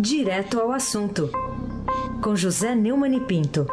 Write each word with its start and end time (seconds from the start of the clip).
Direto 0.00 0.60
ao 0.60 0.70
assunto, 0.70 1.28
com 2.22 2.36
José 2.36 2.72
Neumann 2.72 3.16
e 3.16 3.20
Pinto. 3.20 3.66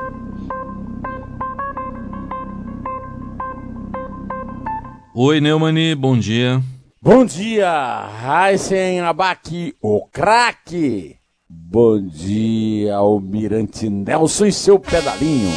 Oi, 5.14 5.40
Neumani, 5.40 5.94
bom 5.94 6.18
dia. 6.18 6.64
Bom 7.00 7.24
dia, 7.24 7.70
Raíssen 8.08 9.02
Abac, 9.02 9.76
o 9.80 10.08
craque. 10.08 11.18
Bom 11.48 12.02
dia, 12.08 12.96
Almirante 12.96 13.88
Nelson 13.88 14.48
e 14.48 14.52
seu 14.52 14.80
pedalinho. 14.80 15.52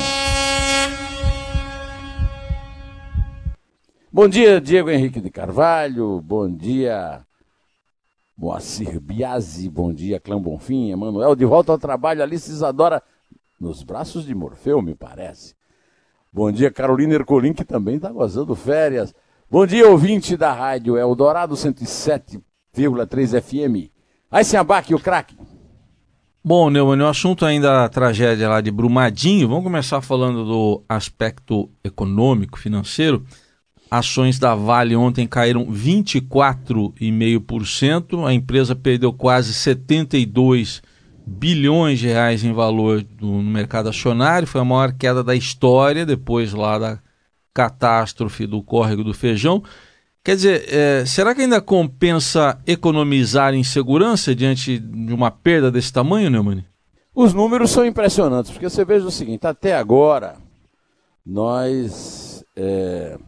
Bom 4.12 4.29
dia, 4.29 4.61
Diego 4.61 4.91
Henrique 4.91 5.21
de 5.21 5.30
Carvalho. 5.30 6.21
Bom 6.21 6.46
dia, 6.55 7.23
Moacir 8.39 9.00
Biasi. 9.00 9.69
Bom 9.69 9.92
dia, 9.92 10.20
Clã 10.20 10.41
Bonfim. 10.41 10.92
Emanuel, 10.92 11.34
de 11.34 11.45
volta 11.45 11.73
ao 11.73 11.78
trabalho. 11.78 12.23
Alice 12.23 12.48
Isadora, 12.48 13.02
nos 13.61 13.83
braços 13.83 14.24
de 14.24 14.33
Morfeu, 14.33 14.80
me 14.80 14.95
parece. 14.95 15.56
Bom 16.33 16.52
dia, 16.52 16.70
Carolina 16.70 17.14
Ercolim, 17.14 17.52
que 17.52 17.64
também 17.64 17.97
está 17.97 18.12
gozando 18.12 18.55
férias. 18.55 19.12
Bom 19.51 19.66
dia, 19.66 19.88
ouvinte 19.88 20.37
da 20.37 20.52
rádio 20.52 20.97
Eldorado 20.97 21.56
107,3 21.56 23.42
FM. 23.42 23.91
Aí 24.30 24.45
se 24.45 24.56
abaque 24.56 24.95
o 24.95 25.00
craque. 25.00 25.36
Bom, 26.45 26.70
Neumann, 26.70 27.02
o 27.02 27.09
assunto 27.09 27.45
ainda 27.45 27.84
a 27.84 27.89
tragédia 27.89 28.48
lá 28.48 28.61
de 28.61 28.70
Brumadinho. 28.70 29.48
Vamos 29.48 29.64
começar 29.64 30.00
falando 30.00 30.45
do 30.45 30.84
aspecto 30.89 31.69
econômico, 31.83 32.56
financeiro. 32.56 33.25
Ações 33.91 34.38
da 34.38 34.55
Vale 34.55 34.95
ontem 34.95 35.27
caíram 35.27 35.66
24,5%. 35.66 38.27
A 38.27 38.34
empresa 38.34 38.77
perdeu 38.77 39.11
quase 39.12 39.52
72 39.55 40.83
bilhões 41.27 41.98
de 41.98 42.06
reais 42.06 42.44
em 42.44 42.53
valor 42.53 43.03
do, 43.03 43.27
no 43.27 43.42
mercado 43.42 43.89
acionário. 43.89 44.47
Foi 44.47 44.61
a 44.61 44.64
maior 44.64 44.92
queda 44.92 45.25
da 45.25 45.34
história, 45.34 46.06
depois 46.06 46.53
lá 46.53 46.78
da 46.78 47.00
catástrofe 47.55 48.47
do 48.47 48.62
córrego 48.62 49.03
do 49.03 49.14
feijão. 49.14 49.64
Quer 50.22 50.36
dizer, 50.36 50.66
é, 50.69 51.05
será 51.06 51.34
que 51.34 51.41
ainda 51.41 51.61
compensa 51.61 52.61
economizar 52.66 53.55
em 53.55 53.64
segurança 53.64 54.34
diante 54.34 54.78
de 54.78 55.14
uma 55.14 55.31
perda 55.31 55.70
desse 55.70 55.92
tamanho, 55.92 56.31
Neumann? 56.31 56.64
Os 57.14 57.33
números 57.33 57.70
são 57.70 57.84
impressionantes, 57.84 58.50
porque 58.50 58.69
você 58.69 58.84
veja 58.84 59.06
o 59.06 59.11
seguinte: 59.11 59.47
até 59.47 59.75
agora, 59.75 60.36
nós 61.25 62.44
é, 62.55 63.19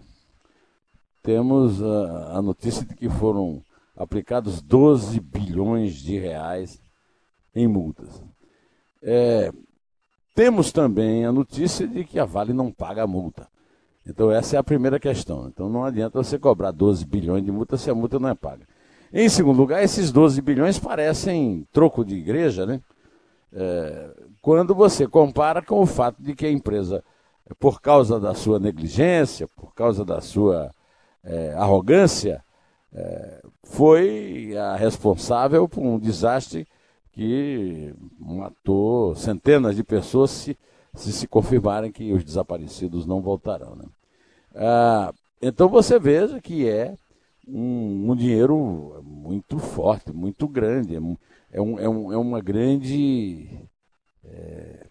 temos 1.22 1.82
a, 1.82 2.38
a, 2.38 2.42
notícia 2.42 2.84
de 2.84 2.94
que 2.94 3.08
foram 3.08 3.62
aplicados 3.96 4.60
12 4.62 5.20
bilhões 5.20 5.94
de 5.94 6.18
reais 6.18 6.80
em 7.54 7.66
multas. 7.66 8.22
É, 9.02 9.52
temos 10.34 10.72
também 10.72 11.24
a 11.24 11.32
notícia 11.32 11.86
de 11.86 12.04
que 12.04 12.18
a 12.18 12.24
Vale 12.24 12.52
não 12.52 12.72
paga 12.72 13.02
a 13.02 13.06
multa. 13.06 13.48
Então 14.06 14.30
essa 14.30 14.56
é 14.56 14.58
a 14.58 14.64
primeira 14.64 14.98
questão. 14.98 15.48
Então 15.48 15.68
não 15.68 15.84
adianta 15.84 16.22
você 16.22 16.38
cobrar 16.38 16.70
12 16.70 17.04
bilhões 17.04 17.44
de 17.44 17.52
multa 17.52 17.76
se 17.76 17.91
a 17.91 17.94
multa 17.94 18.18
não 18.18 18.28
é 18.28 18.34
paga. 18.34 18.66
Em 19.12 19.28
segundo 19.28 19.58
lugar, 19.58 19.82
esses 19.82 20.12
12 20.12 20.41
bilhões 20.41 20.78
parecem 20.78 21.66
troco 21.72 22.04
de 22.04 22.14
igreja, 22.14 22.64
né? 22.64 22.80
É, 23.52 24.10
quando 24.41 24.74
você 24.74 25.06
compara 25.06 25.60
com 25.60 25.80
o 25.80 25.86
fato 25.86 26.22
de 26.22 26.34
que 26.34 26.46
a 26.46 26.50
empresa, 26.50 27.02
por 27.58 27.80
causa 27.80 28.20
da 28.20 28.32
sua 28.32 28.60
negligência, 28.60 29.48
por 29.48 29.74
causa 29.74 30.04
da 30.04 30.20
sua 30.20 30.70
é, 31.24 31.52
arrogância, 31.54 32.42
é, 32.92 33.42
foi 33.62 34.56
a 34.56 34.76
responsável 34.76 35.68
por 35.68 35.82
um 35.82 35.98
desastre 35.98 36.66
que 37.12 37.94
matou 38.18 39.14
centenas 39.14 39.76
de 39.76 39.84
pessoas 39.84 40.30
se, 40.30 40.58
se 40.94 41.12
se 41.12 41.26
confirmarem 41.26 41.92
que 41.92 42.12
os 42.12 42.25
desaparecidos 42.25 43.06
não 43.06 43.20
voltarão. 43.20 43.75
Né? 43.76 43.84
Ah, 44.54 45.12
então 45.41 45.69
você 45.69 45.98
veja 45.98 46.41
que 46.41 46.69
é 46.69 46.94
um, 47.47 48.10
um, 48.10 48.16
dinheiro 48.16 49.03
muito 49.04 49.59
forte, 49.59 50.12
muito 50.12 50.47
grande, 50.47 50.97
é, 50.97 51.00
um, 51.00 51.16
é, 51.78 51.88
um, 51.88 52.12
é 52.12 52.16
uma 52.16 52.41
grande. 52.41 53.48
É, 54.25 54.86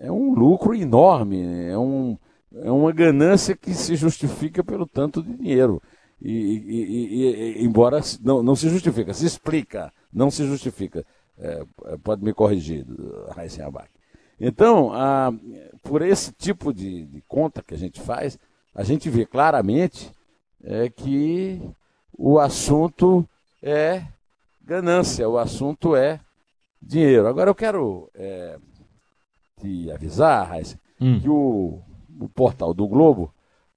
é, 0.00 0.12
um 0.12 0.32
lucro 0.32 0.74
enorme, 0.74 1.42
é, 1.66 1.76
um, 1.76 2.16
é 2.54 2.70
uma 2.70 2.92
ganância 2.92 3.56
que 3.56 3.74
se 3.74 3.94
justifica 3.96 4.64
pelo 4.64 4.86
tanto 4.86 5.22
de 5.22 5.34
dinheiro. 5.34 5.82
E, 6.20 6.32
e, 6.32 7.58
e, 7.60 7.64
embora 7.64 8.00
não, 8.20 8.42
não 8.42 8.56
se 8.56 8.68
justifica, 8.68 9.14
se 9.14 9.26
explica, 9.26 9.92
não 10.12 10.30
se 10.30 10.44
justifica. 10.46 11.04
É, 11.38 11.64
pode 12.02 12.24
me 12.24 12.32
corrigir, 12.32 12.84
Raíssen 13.30 13.64
Abac. 13.64 13.88
Então, 14.40 14.92
a, 14.92 15.32
por 15.82 16.02
esse 16.02 16.32
tipo 16.32 16.72
de, 16.72 17.06
de, 17.06 17.22
conta 17.28 17.62
que 17.62 17.74
a 17.74 17.78
gente 17.78 18.00
faz, 18.00 18.38
a 18.74 18.82
gente 18.82 19.08
vê 19.08 19.24
claramente 19.24 20.12
é, 20.62 20.88
que 20.88 21.60
o 22.12 22.38
assunto 22.38 23.28
é 23.62 24.04
ganância, 24.60 25.28
o 25.28 25.38
assunto 25.38 25.94
é 25.94 26.20
dinheiro. 26.80 27.26
Agora 27.26 27.50
eu 27.50 27.54
quero 27.54 28.10
é, 28.14 28.58
te 29.60 29.90
avisar, 29.90 30.48
Raíssa, 30.48 30.78
hum. 31.00 31.20
que 31.20 31.28
o, 31.28 31.80
o 32.18 32.28
portal 32.28 32.74
do 32.74 32.86
Globo 32.86 33.32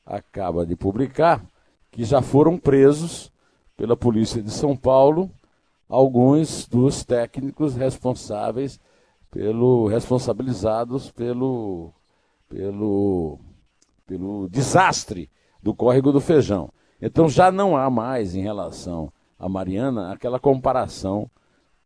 acaba 0.05 0.65
de 0.65 0.75
publicar 0.75 1.45
que 1.91 2.03
já 2.03 2.21
foram 2.21 2.57
presos 2.57 3.31
pela 3.75 3.95
polícia 3.95 4.41
de 4.41 4.51
São 4.51 4.75
Paulo 4.75 5.29
alguns 5.87 6.67
dos 6.67 7.03
técnicos 7.03 7.75
responsáveis 7.75 8.79
pelo 9.29 9.87
responsabilizados 9.87 11.11
pelo 11.11 11.93
pelo 12.47 13.39
pelo 14.05 14.49
desastre 14.49 15.29
do 15.61 15.73
córrego 15.73 16.11
do 16.11 16.19
Feijão. 16.19 16.71
Então 17.01 17.29
já 17.29 17.51
não 17.51 17.77
há 17.77 17.89
mais 17.89 18.35
em 18.35 18.41
relação 18.41 19.11
a 19.37 19.49
Mariana 19.49 20.11
aquela 20.11 20.39
comparação 20.39 21.29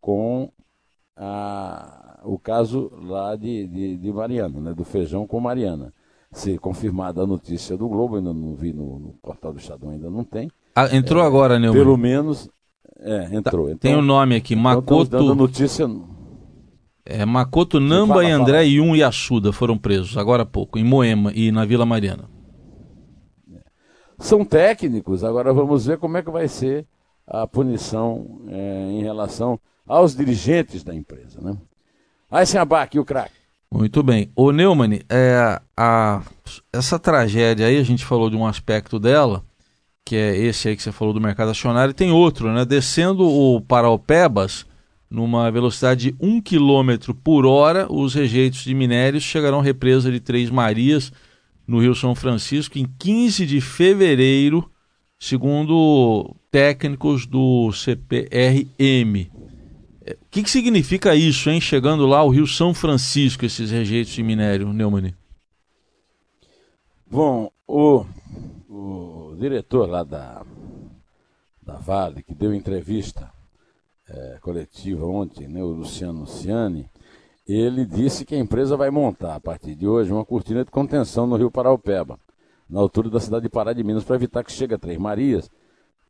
com 0.01 0.51
a, 1.16 2.19
o 2.23 2.37
caso 2.37 2.91
lá 3.01 3.35
de, 3.35 3.67
de, 3.67 3.97
de 3.97 4.11
Mariana, 4.11 4.59
né, 4.59 4.73
do 4.73 4.83
Feijão 4.83 5.25
com 5.25 5.39
Mariana. 5.39 5.93
Se 6.35 6.57
confirmada 6.57 7.22
a 7.22 7.25
notícia 7.25 7.78
do 7.78 7.88
Globo, 7.88 8.18
ainda 8.18 8.34
não 8.34 8.53
vi 8.56 8.73
no, 8.73 9.00
no 9.00 9.13
portal 9.22 9.53
do 9.53 9.59
Estadão, 9.59 9.91
ainda 9.91 10.09
não 10.09 10.25
tem. 10.25 10.51
Ah, 10.75 10.94
entrou 10.94 11.23
é, 11.23 11.25
agora, 11.25 11.57
Neumann? 11.57 11.79
Pelo 11.79 11.96
menos, 11.96 12.50
é, 13.00 13.34
entrou. 13.34 13.68
Tá, 13.68 13.72
então, 13.72 13.78
tem 13.78 13.96
o 13.96 14.00
um 14.00 14.01
nome 14.01 14.35
aqui, 14.35 14.53
Makoto... 14.53 15.03
Então, 15.03 15.28
dando 15.28 15.34
notícia 15.34 15.88
é, 17.06 17.23
Makoto 17.23 17.79
Namba 17.79 18.16
fala, 18.16 18.25
e 18.25 18.31
André 18.31 18.57
fala. 18.57 18.63
Yun 18.66 18.96
Yasuda 18.96 19.53
foram 19.53 19.78
presos 19.78 20.18
agora 20.18 20.44
há 20.44 20.46
pouco, 20.46 20.78
em 20.78 20.84
Moema 20.84 21.31
e 21.34 21.51
na 21.51 21.63
Vila 21.63 21.85
Mariana. 21.85 22.28
São 24.19 24.44
técnicos, 24.44 25.23
agora 25.23 25.53
vamos 25.53 25.85
ver 25.85 26.00
como 26.00 26.17
é 26.17 26.22
que 26.22 26.31
vai 26.31 26.50
ser 26.50 26.85
a 27.25 27.47
punição 27.47 28.41
é, 28.50 28.90
em 28.91 29.02
relação 29.02 29.57
aos 29.88 30.16
dirigentes 30.16 30.84
da 30.84 30.94
empresa. 30.94 31.40
Né? 31.40 31.56
Aí 32.29 32.46
sem 32.46 32.59
abaque, 32.59 33.00
o 33.00 33.06
craque. 33.06 33.44
Muito 33.75 34.02
bem. 34.02 34.31
Ô 34.34 34.53
Neumann, 34.53 35.02
é, 35.09 35.59
a, 35.75 36.22
essa 36.72 36.97
tragédia 36.97 37.68
aí, 37.68 37.78
a 37.78 37.84
gente 37.84 38.06
falou 38.06 38.30
de 38.30 38.36
um 38.38 38.47
aspecto 38.47 38.97
dela, 38.97 39.44
que 40.06 40.16
é 40.16 40.38
esse 40.38 40.69
aí 40.69 40.78
que 40.78 40.81
você 40.81 40.94
falou 40.94 41.13
do 41.13 41.19
mercado 41.19 41.52
acionário, 41.52 41.91
e 41.91 41.94
tem 41.94 42.09
outro, 42.09 42.53
né? 42.53 42.64
Descendo 42.64 43.28
o 43.28 43.59
Paraupebas, 43.59 44.66
numa 45.09 45.52
velocidade 45.52 46.12
de 46.12 46.16
1 46.22 46.41
km 46.41 47.14
por 47.22 47.46
hora, 47.46 47.85
os 47.91 48.14
rejeitos 48.14 48.64
de 48.64 48.74
minérios 48.74 49.24
chegarão 49.24 49.59
à 49.59 49.64
represa 49.64 50.09
de 50.09 50.22
Três 50.22 50.50
Marias, 50.50 51.12
no 51.68 51.81
Rio 51.81 51.94
São 51.94 52.16
Francisco, 52.16 52.80
em 52.80 52.88
15 52.97 53.46
de 53.46 53.59
fevereiro, 53.59 54.72
segundo 55.19 56.34
técnicos 56.50 57.25
do 57.25 57.74
CPRM. 57.74 59.29
É, 60.05 60.13
o 60.13 60.25
que, 60.29 60.43
que 60.43 60.49
significa 60.52 61.16
isso, 61.16 61.49
hein? 61.49 61.59
Chegando 61.59 62.05
lá 62.05 62.19
ao 62.19 62.29
Rio 62.29 62.46
São 62.46 62.75
Francisco, 62.75 63.43
esses 63.43 63.72
rejeitos 63.72 64.13
de 64.13 64.22
minério, 64.22 64.72
Neumann? 64.72 65.16
Bom, 67.09 67.49
o, 67.67 68.05
o 68.69 69.35
diretor 69.40 69.90
lá 69.90 70.03
da, 70.03 70.46
da 71.59 71.78
Vale, 71.78 72.22
que 72.22 72.35
deu 72.35 72.53
entrevista 72.53 73.31
é, 74.07 74.37
coletiva 74.41 75.07
ontem, 75.07 75.47
né, 75.47 75.63
o 75.63 75.72
Luciano 75.72 76.28
Ciani, 76.28 76.87
ele 77.47 77.84
disse 77.84 78.25
que 78.25 78.35
a 78.35 78.40
empresa 78.40 78.78
vai 78.78 78.91
montar, 78.91 79.35
a 79.35 79.40
partir 79.40 79.73
de 79.73 79.87
hoje, 79.87 80.11
uma 80.11 80.25
cortina 80.25 80.63
de 80.63 80.69
contenção 80.69 81.25
no 81.25 81.35
Rio 81.35 81.49
Paraupeba, 81.49 82.19
na 82.69 82.79
altura 82.79 83.09
da 83.09 83.19
cidade 83.19 83.43
de 83.43 83.49
Pará 83.49 83.73
de 83.73 83.84
Minas, 83.84 84.03
para 84.03 84.16
evitar 84.16 84.43
que 84.43 84.51
chegue 84.51 84.75
a 84.75 84.78
Três 84.78 84.99
Marias. 84.99 85.49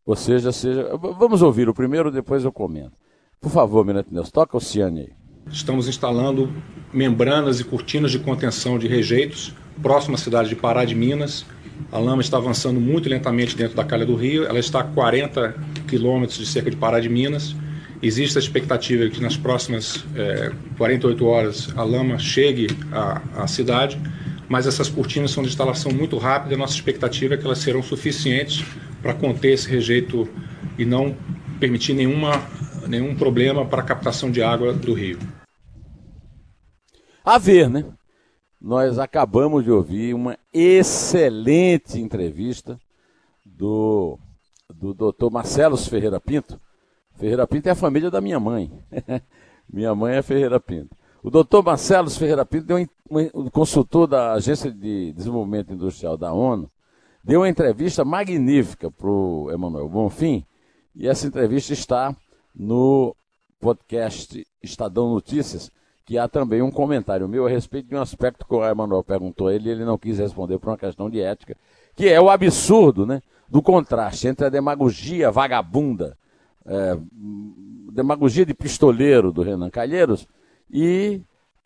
Ou 0.06 0.16
seja, 0.16 0.52
seja. 0.52 0.96
Vamos 0.98 1.42
ouvir 1.42 1.68
o 1.68 1.74
primeiro, 1.74 2.12
depois 2.12 2.44
eu 2.44 2.52
comento. 2.52 2.94
Por 3.42 3.52
favor, 3.52 3.86
Mirante 3.86 4.10
Neus, 4.12 4.32
toca 4.32 4.58
o 4.58 4.60
Ciani 4.60 5.02
aí. 5.02 5.10
Estamos 5.52 5.88
instalando 5.88 6.52
membranas 6.92 7.60
e 7.60 7.64
cortinas 7.64 8.12
de 8.12 8.20
contenção 8.20 8.80
de 8.80 8.88
rejeitos 8.88 9.54
próximo 9.82 10.16
à 10.16 10.18
cidade 10.18 10.50
de 10.50 10.56
Pará 10.56 10.86
de 10.86 10.96
Minas. 10.96 11.46
A 11.92 12.00
lama 12.00 12.22
está 12.22 12.38
avançando 12.38 12.80
muito 12.80 13.08
lentamente 13.10 13.56
dentro 13.56 13.76
da 13.76 13.84
calha 13.84 14.06
do 14.06 14.16
rio. 14.16 14.46
Ela 14.46 14.60
está 14.60 14.80
a 14.80 14.84
40 14.84 15.54
quilômetros 15.88 16.38
de 16.38 16.46
cerca 16.46 16.72
de 16.72 16.78
Pará 16.78 17.00
de 17.00 17.10
Minas 17.10 17.56
Existe 18.06 18.38
a 18.38 18.42
expectativa 18.42 19.10
que 19.10 19.22
nas 19.22 19.38
próximas 19.38 20.06
é, 20.16 20.52
48 20.78 21.26
horas 21.26 21.70
a 21.76 21.84
lama 21.84 22.20
chegue 22.20 22.68
à, 22.92 23.22
à 23.36 23.48
cidade, 23.48 24.00
mas 24.48 24.68
essas 24.68 24.90
cortinas 24.90 25.32
são 25.32 25.42
de 25.42 25.50
instalação 25.50 25.92
muito 25.92 26.18
rápida. 26.18 26.56
Nossa 26.58 26.76
expectativa 26.76 27.34
é 27.34 27.38
que 27.38 27.46
elas 27.46 27.60
serão 27.60 27.82
suficientes 27.82 28.64
para 29.02 29.14
conter 29.14 29.54
esse 29.54 29.68
rejeito 29.70 30.28
e 30.78 30.86
não 30.86 31.16
permitir 31.60 31.94
nenhuma, 31.94 32.44
nenhum 32.88 33.16
problema 33.16 33.66
para 33.66 33.82
a 33.82 33.86
captação 33.86 34.32
de 34.32 34.42
água 34.42 34.74
do 34.74 34.94
rio. 34.94 35.20
A 37.24 37.38
ver, 37.38 37.70
né? 37.70 37.86
Nós 38.62 38.98
acabamos 39.00 39.64
de 39.64 39.72
ouvir 39.72 40.14
uma 40.14 40.38
excelente 40.54 42.00
entrevista 42.00 42.80
do, 43.46 44.20
do 44.74 44.94
doutor 44.94 45.32
Marcelo 45.32 45.78
Ferreira 45.78 46.20
Pinto. 46.20 46.60
Ferreira 47.16 47.48
Pinto 47.48 47.68
é 47.68 47.72
a 47.72 47.76
família 47.76 48.12
da 48.12 48.22
minha 48.22 48.40
mãe. 48.40 48.72
minha 49.72 49.94
mãe 49.96 50.16
é 50.16 50.22
Ferreira 50.22 50.60
Pinto. 50.60 50.96
O 51.26 51.32
doutor 51.32 51.64
Marcelo 51.64 52.10
Ferreira 52.12 52.46
Pinto, 52.46 52.68
deu 52.68 52.78
um, 53.10 53.50
consultor 53.50 54.06
da 54.06 54.34
Agência 54.34 54.72
de 54.72 55.12
Desenvolvimento 55.14 55.74
Industrial 55.74 56.16
da 56.16 56.32
ONU, 56.32 56.70
deu 57.24 57.40
uma 57.42 57.50
entrevista 57.50 58.06
magnífica 58.06 58.92
para 58.92 59.08
o 59.08 59.50
Emanuel 59.52 59.90
Bonfim, 59.90 60.46
e 60.96 61.08
essa 61.08 61.26
entrevista 61.26 61.74
está 61.74 62.16
no 62.56 63.16
podcast 63.60 64.46
Estadão 64.62 65.14
Notícias, 65.14 65.72
que 66.06 66.18
há 66.18 66.28
também 66.28 66.62
um 66.62 66.72
comentário 66.72 67.28
meu 67.28 67.48
a 67.48 67.50
respeito 67.50 67.90
de 67.90 67.96
um 67.96 68.02
aspecto 68.02 68.46
que 68.46 68.54
o 68.54 68.64
Emanuel 68.64 69.04
perguntou 69.04 69.48
a 69.48 69.54
ele 69.56 69.70
e 69.70 69.72
ele 69.72 69.84
não 69.86 69.98
quis 69.98 70.20
responder 70.20 70.60
por 70.60 70.70
uma 70.70 70.78
questão 70.78 71.10
de 71.10 71.20
ética, 71.20 71.58
que 71.96 72.08
é 72.08 72.22
o 72.22 72.30
absurdo 72.30 73.06
né, 73.06 73.22
do 73.50 73.62
contraste 73.62 74.28
entre 74.28 74.46
a 74.46 74.50
demagogia 74.50 75.32
vagabunda, 75.32 76.18
é, 76.66 76.98
demagogia 77.92 78.46
de 78.46 78.54
pistoleiro 78.54 79.32
do 79.32 79.42
Renan 79.42 79.70
Calheiros 79.70 80.28
e 80.70 81.22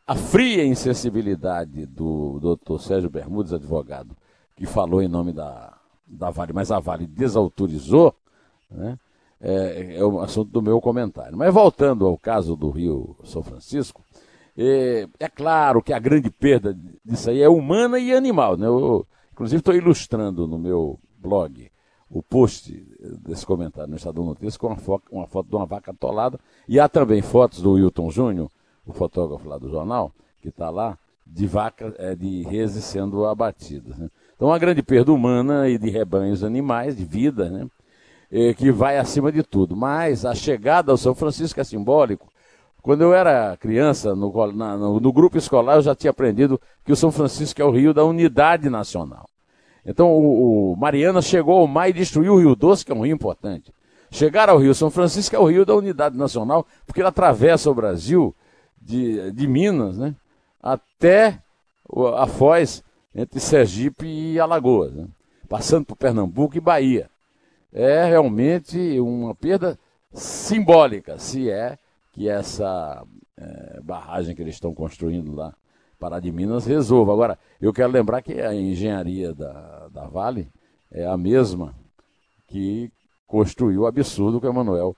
a 0.08 0.16
fria 0.16 0.66
insensibilidade 0.66 1.86
do 1.86 2.40
doutor 2.40 2.82
Sérgio 2.82 3.10
Bermudes, 3.10 3.54
advogado, 3.54 4.16
que 4.56 4.66
falou 4.66 5.02
em 5.02 5.08
nome 5.08 5.34
da, 5.34 5.78
da 6.08 6.30
Vale, 6.30 6.54
mas 6.54 6.72
a 6.72 6.80
Vale 6.80 7.06
desautorizou, 7.06 8.16
né, 8.72 8.98
é, 9.42 9.96
é 9.98 10.04
o 10.04 10.20
assunto 10.20 10.52
do 10.52 10.62
meu 10.62 10.82
comentário. 10.82 11.38
Mas 11.38 11.54
voltando 11.54 12.06
ao 12.06 12.18
caso 12.18 12.56
do 12.56 12.70
Rio 12.70 13.16
São 13.24 13.42
Francisco, 13.42 14.04
é, 14.58 15.08
é, 15.20 15.30
claro 15.30 15.82
que 15.82 15.94
a 15.94 16.00
grande 16.00 16.30
perda 16.30 16.78
disso 17.06 17.30
aí 17.30 17.42
é 17.42 17.50
humana 17.50 18.00
e 18.00 18.14
animal. 18.14 18.58
Né? 18.58 18.68
Eu, 18.68 19.06
inclusive, 19.32 19.60
estou 19.60 19.74
ilustrando 19.74 20.48
no 20.48 20.60
meu 20.60 21.00
blog 21.18 21.72
o 22.10 22.24
post 22.24 22.74
desse 23.24 23.46
comentário 23.46 23.90
no 23.90 23.96
Estadão 23.96 24.26
Notícias 24.26 24.58
com 24.58 24.68
uma, 24.68 24.76
fo 24.76 25.00
uma 25.12 25.28
foto 25.28 25.48
de 25.48 25.56
uma 25.56 25.66
vaca 25.66 25.92
atolada. 25.92 26.40
E 26.68 26.80
há 26.80 26.90
também 26.90 27.22
fotos 27.22 27.62
do 27.62 27.74
Wilton 27.74 28.10
Júnior, 28.10 28.50
o 28.86 28.92
fotógrafo 28.92 29.48
lá 29.48 29.58
do 29.58 29.70
jornal, 29.70 30.12
que 30.42 30.50
está 30.50 30.70
lá, 30.70 30.98
de 31.26 31.46
vaca, 31.46 31.94
é, 31.98 32.16
de 32.16 32.42
reses 32.44 32.84
sendo 32.84 33.26
abatidas. 33.26 33.98
Né? 33.98 34.10
Então, 34.36 34.48
uma 34.48 34.58
grande 34.58 34.82
perda 34.82 35.14
humana 35.14 35.70
e 35.70 35.78
de 35.78 35.90
rebanhos 35.90 36.44
animais, 36.44 36.98
de 36.98 37.06
vida, 37.06 37.50
né? 37.50 37.68
É, 38.32 38.54
que 38.54 38.72
vai 38.72 38.98
acima 38.98 39.32
de 39.32 39.42
tudo. 39.42 39.76
Mas 39.76 40.26
a 40.26 40.36
chegada 40.36 40.92
ao 40.92 40.98
São 40.98 41.16
Francisco 41.16 41.60
é 41.60 41.64
simbólico 41.64 42.28
quando 42.82 43.02
eu 43.02 43.14
era 43.14 43.58
criança, 43.58 44.16
no, 44.16 44.32
na, 44.54 44.78
no, 44.78 45.00
no, 45.00 45.14
grupo 45.14 45.38
escolar, 45.38 45.76
eu 45.76 45.82
já 45.82 45.94
tinha 45.94 46.12
aprendido 46.12 46.60
que 46.86 46.92
o 46.92 46.96
São 46.96 47.12
Francisco 47.12 47.62
é 47.62 47.66
o 47.66 47.72
rio 47.72 47.94
da 47.94 48.06
unidade 48.06 48.70
nacional. 48.70 49.30
Então, 49.86 50.12
o, 50.12 50.72
o 50.72 50.76
Mariana 50.76 51.22
chegou 51.22 51.60
ao 51.60 51.68
mar 51.68 51.90
e 51.90 51.94
destruiu 51.94 52.34
o 52.34 52.40
Rio 52.40 52.56
Doce, 52.56 52.86
que 52.86 52.92
é 52.92 52.96
um 52.96 53.06
rio 53.06 53.14
importante. 53.14 53.74
Chegar 54.12 54.50
ao 54.50 54.58
Rio 54.58 54.74
São 54.74 54.90
Francisco 54.90 55.36
é 55.36 55.40
o 55.40 55.46
rio 55.46 55.66
da 55.66 55.76
unidade 55.76 56.18
nacional, 56.18 56.66
porque 56.86 57.02
ele 57.02 57.08
atravessa 57.08 57.70
o 57.70 57.76
Brasil 57.76 58.36
de, 58.82 59.32
de 59.32 59.48
Minas 59.48 59.98
né, 59.98 60.16
até 60.62 61.40
a 62.16 62.28
Foz, 62.28 62.84
entre 63.14 63.40
Sergipe 63.40 64.06
e 64.06 64.40
Alagoas, 64.40 64.94
né, 64.94 65.08
passando 65.48 65.86
por 65.86 65.96
Pernambuco 65.96 66.56
e 66.56 66.62
Bahia. 66.62 67.10
É 67.72 68.06
realmente 68.06 69.00
uma 69.00 69.36
perda 69.36 69.78
simbólica, 70.12 71.20
se 71.20 71.50
é 71.50 71.78
que 72.12 72.28
essa 72.28 73.06
é, 73.38 73.80
barragem 73.82 74.36
que 74.36 74.42
eles 74.42 74.56
estão 74.56 74.74
construindo 74.74 75.34
lá, 75.36 75.54
Pará 76.00 76.20
de 76.20 76.32
Minas, 76.32 76.66
resolva. 76.66 77.12
Agora, 77.12 77.38
eu 77.60 77.74
quero 77.74 77.92
lembrar 77.92 78.22
que 78.22 78.40
a 78.40 78.56
engenharia 78.56 79.34
da, 79.34 79.90
da 79.90 80.08
Vale 80.08 80.48
é 80.90 81.06
a 81.06 81.18
mesma 81.18 81.76
que 82.48 82.92
construiu 83.28 83.82
o 83.82 83.86
absurdo 83.86 84.40
que 84.40 84.48
o 84.48 84.50
Emanuel 84.50 84.96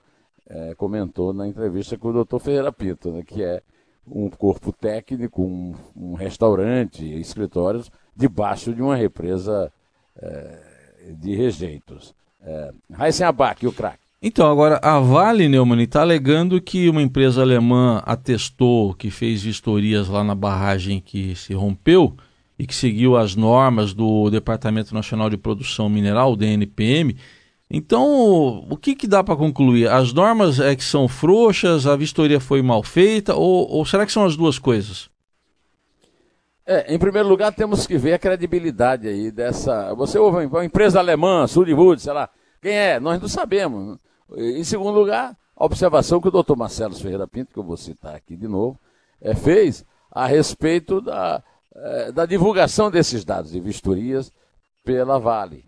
é, 0.48 0.74
comentou 0.74 1.32
na 1.32 1.46
entrevista 1.46 1.98
com 1.98 2.08
o 2.08 2.12
doutor 2.12 2.38
Ferreira 2.38 2.72
Pinto, 2.72 3.10
né, 3.10 3.22
que 3.22 3.42
é 3.42 3.62
um 4.06 4.30
corpo 4.30 4.72
técnico, 4.72 5.42
um, 5.42 5.74
um 5.94 6.14
restaurante, 6.14 7.04
escritórios, 7.20 7.90
debaixo 8.16 8.72
de 8.74 8.82
uma 8.82 8.96
represa 8.96 9.72
é, 10.16 11.12
de 11.18 11.34
rejeitos. 11.34 12.14
É, 12.44 12.72
Raíssen 12.92 13.26
Abac, 13.26 13.66
o 13.66 13.72
craque. 13.72 14.02
Então, 14.24 14.48
agora, 14.48 14.78
a 14.82 15.00
Vale, 15.00 15.48
Neumann, 15.48 15.82
está 15.82 16.00
alegando 16.00 16.60
que 16.60 16.88
uma 16.88 17.02
empresa 17.02 17.42
alemã 17.42 18.00
atestou 18.06 18.94
que 18.94 19.10
fez 19.10 19.42
vistorias 19.42 20.08
lá 20.08 20.22
na 20.22 20.34
barragem 20.34 21.00
que 21.00 21.34
se 21.34 21.52
rompeu 21.54 22.16
e 22.56 22.64
que 22.64 22.74
seguiu 22.74 23.16
as 23.16 23.34
normas 23.34 23.92
do 23.92 24.30
Departamento 24.30 24.94
Nacional 24.94 25.28
de 25.28 25.36
Produção 25.36 25.88
Mineral, 25.88 26.36
DNPM. 26.36 27.16
Então, 27.68 28.64
o 28.70 28.76
que, 28.76 28.94
que 28.94 29.08
dá 29.08 29.24
para 29.24 29.34
concluir? 29.34 29.88
As 29.88 30.12
normas 30.12 30.60
é 30.60 30.76
que 30.76 30.84
são 30.84 31.08
frouxas, 31.08 31.86
a 31.86 31.96
vistoria 31.96 32.38
foi 32.38 32.62
mal 32.62 32.84
feita, 32.84 33.34
ou, 33.34 33.68
ou 33.68 33.84
será 33.84 34.06
que 34.06 34.12
são 34.12 34.24
as 34.24 34.36
duas 34.36 34.56
coisas? 34.56 35.10
É, 36.64 36.94
em 36.94 36.98
primeiro 36.98 37.28
lugar, 37.28 37.52
temos 37.52 37.86
que 37.86 37.98
ver 37.98 38.14
a 38.14 38.18
credibilidade 38.18 39.08
aí 39.08 39.30
dessa. 39.30 39.92
Você 39.94 40.18
ouve 40.18 40.46
uma 40.46 40.64
empresa 40.64 41.00
alemã, 41.00 41.46
Sudwood, 41.46 42.00
sei 42.00 42.12
lá. 42.12 42.28
Quem 42.60 42.72
é? 42.72 43.00
Nós 43.00 43.20
não 43.20 43.28
sabemos. 43.28 43.98
Em 44.36 44.62
segundo 44.62 44.98
lugar, 44.98 45.36
a 45.56 45.64
observação 45.64 46.20
que 46.20 46.28
o 46.28 46.30
doutor 46.30 46.56
Marcelo 46.56 46.94
Ferreira 46.94 47.26
Pinto, 47.26 47.52
que 47.52 47.58
eu 47.58 47.64
vou 47.64 47.76
citar 47.76 48.14
aqui 48.14 48.36
de 48.36 48.46
novo, 48.46 48.78
é, 49.20 49.34
fez 49.34 49.84
a 50.10 50.26
respeito 50.26 51.00
da, 51.00 51.42
é, 51.74 52.12
da 52.12 52.26
divulgação 52.26 52.90
desses 52.90 53.24
dados 53.24 53.50
de 53.50 53.60
vistorias 53.60 54.30
pela 54.84 55.18
Vale. 55.18 55.64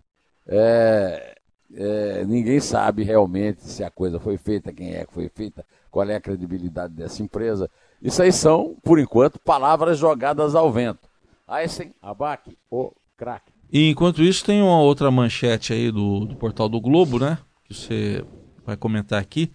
É, 0.47 1.35
é, 1.73 2.23
ninguém 2.25 2.59
sabe 2.59 3.03
realmente 3.03 3.63
se 3.63 3.83
a 3.83 3.89
coisa 3.89 4.19
foi 4.19 4.37
feita, 4.37 4.71
quem 4.71 4.95
é 4.95 5.05
que 5.05 5.13
foi 5.13 5.27
feita, 5.29 5.65
qual 5.91 6.09
é 6.09 6.15
a 6.15 6.21
credibilidade 6.21 6.93
dessa 6.93 7.21
empresa. 7.21 7.69
Isso 8.01 8.21
aí 8.21 8.31
são, 8.31 8.75
por 8.83 8.99
enquanto, 8.99 9.39
palavras 9.39 9.97
jogadas 9.97 10.55
ao 10.55 10.71
vento. 10.71 11.09
Aysen, 11.47 11.93
abaque, 12.01 12.57
o 12.69 12.91
craque. 13.17 13.51
E 13.71 13.89
enquanto 13.89 14.23
isso, 14.23 14.45
tem 14.45 14.61
uma 14.61 14.79
outra 14.79 15.09
manchete 15.11 15.73
aí 15.73 15.91
do, 15.91 16.25
do 16.25 16.35
portal 16.35 16.69
do 16.69 16.79
Globo, 16.79 17.19
né? 17.19 17.37
Que 17.63 17.73
você 17.73 18.25
vai 18.65 18.77
comentar 18.77 19.19
aqui. 19.19 19.51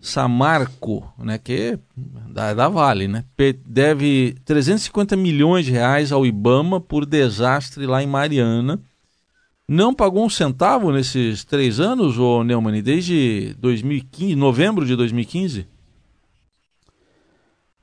Samarco, 0.00 1.12
né, 1.16 1.38
que 1.38 1.52
é 1.52 1.78
da, 2.28 2.52
da 2.52 2.68
Vale, 2.68 3.06
né, 3.06 3.24
deve 3.64 4.34
350 4.44 5.14
milhões 5.14 5.64
de 5.64 5.70
reais 5.70 6.10
ao 6.10 6.26
IBAMA 6.26 6.80
por 6.80 7.06
desastre 7.06 7.86
lá 7.86 8.02
em 8.02 8.06
Mariana. 8.08 8.82
Não 9.68 9.94
pagou 9.94 10.24
um 10.24 10.28
centavo 10.28 10.90
nesses 10.90 11.44
três 11.44 11.78
anos, 11.78 12.18
ô 12.18 12.42
Neumann, 12.42 12.82
desde 12.82 13.54
2015, 13.60 14.34
novembro 14.34 14.84
de 14.84 14.96
2015? 14.96 15.68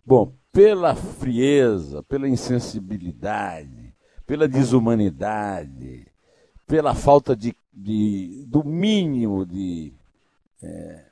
Bom, 0.09 0.33
pela 0.51 0.95
frieza, 0.95 2.01
pela 2.01 2.27
insensibilidade, 2.27 3.93
pela 4.25 4.47
desumanidade, 4.47 6.07
pela 6.65 6.95
falta 6.95 7.35
de, 7.35 7.55
de 7.71 8.43
do 8.47 8.63
mínimo 8.63 9.45
de 9.45 9.93
é, 10.63 11.05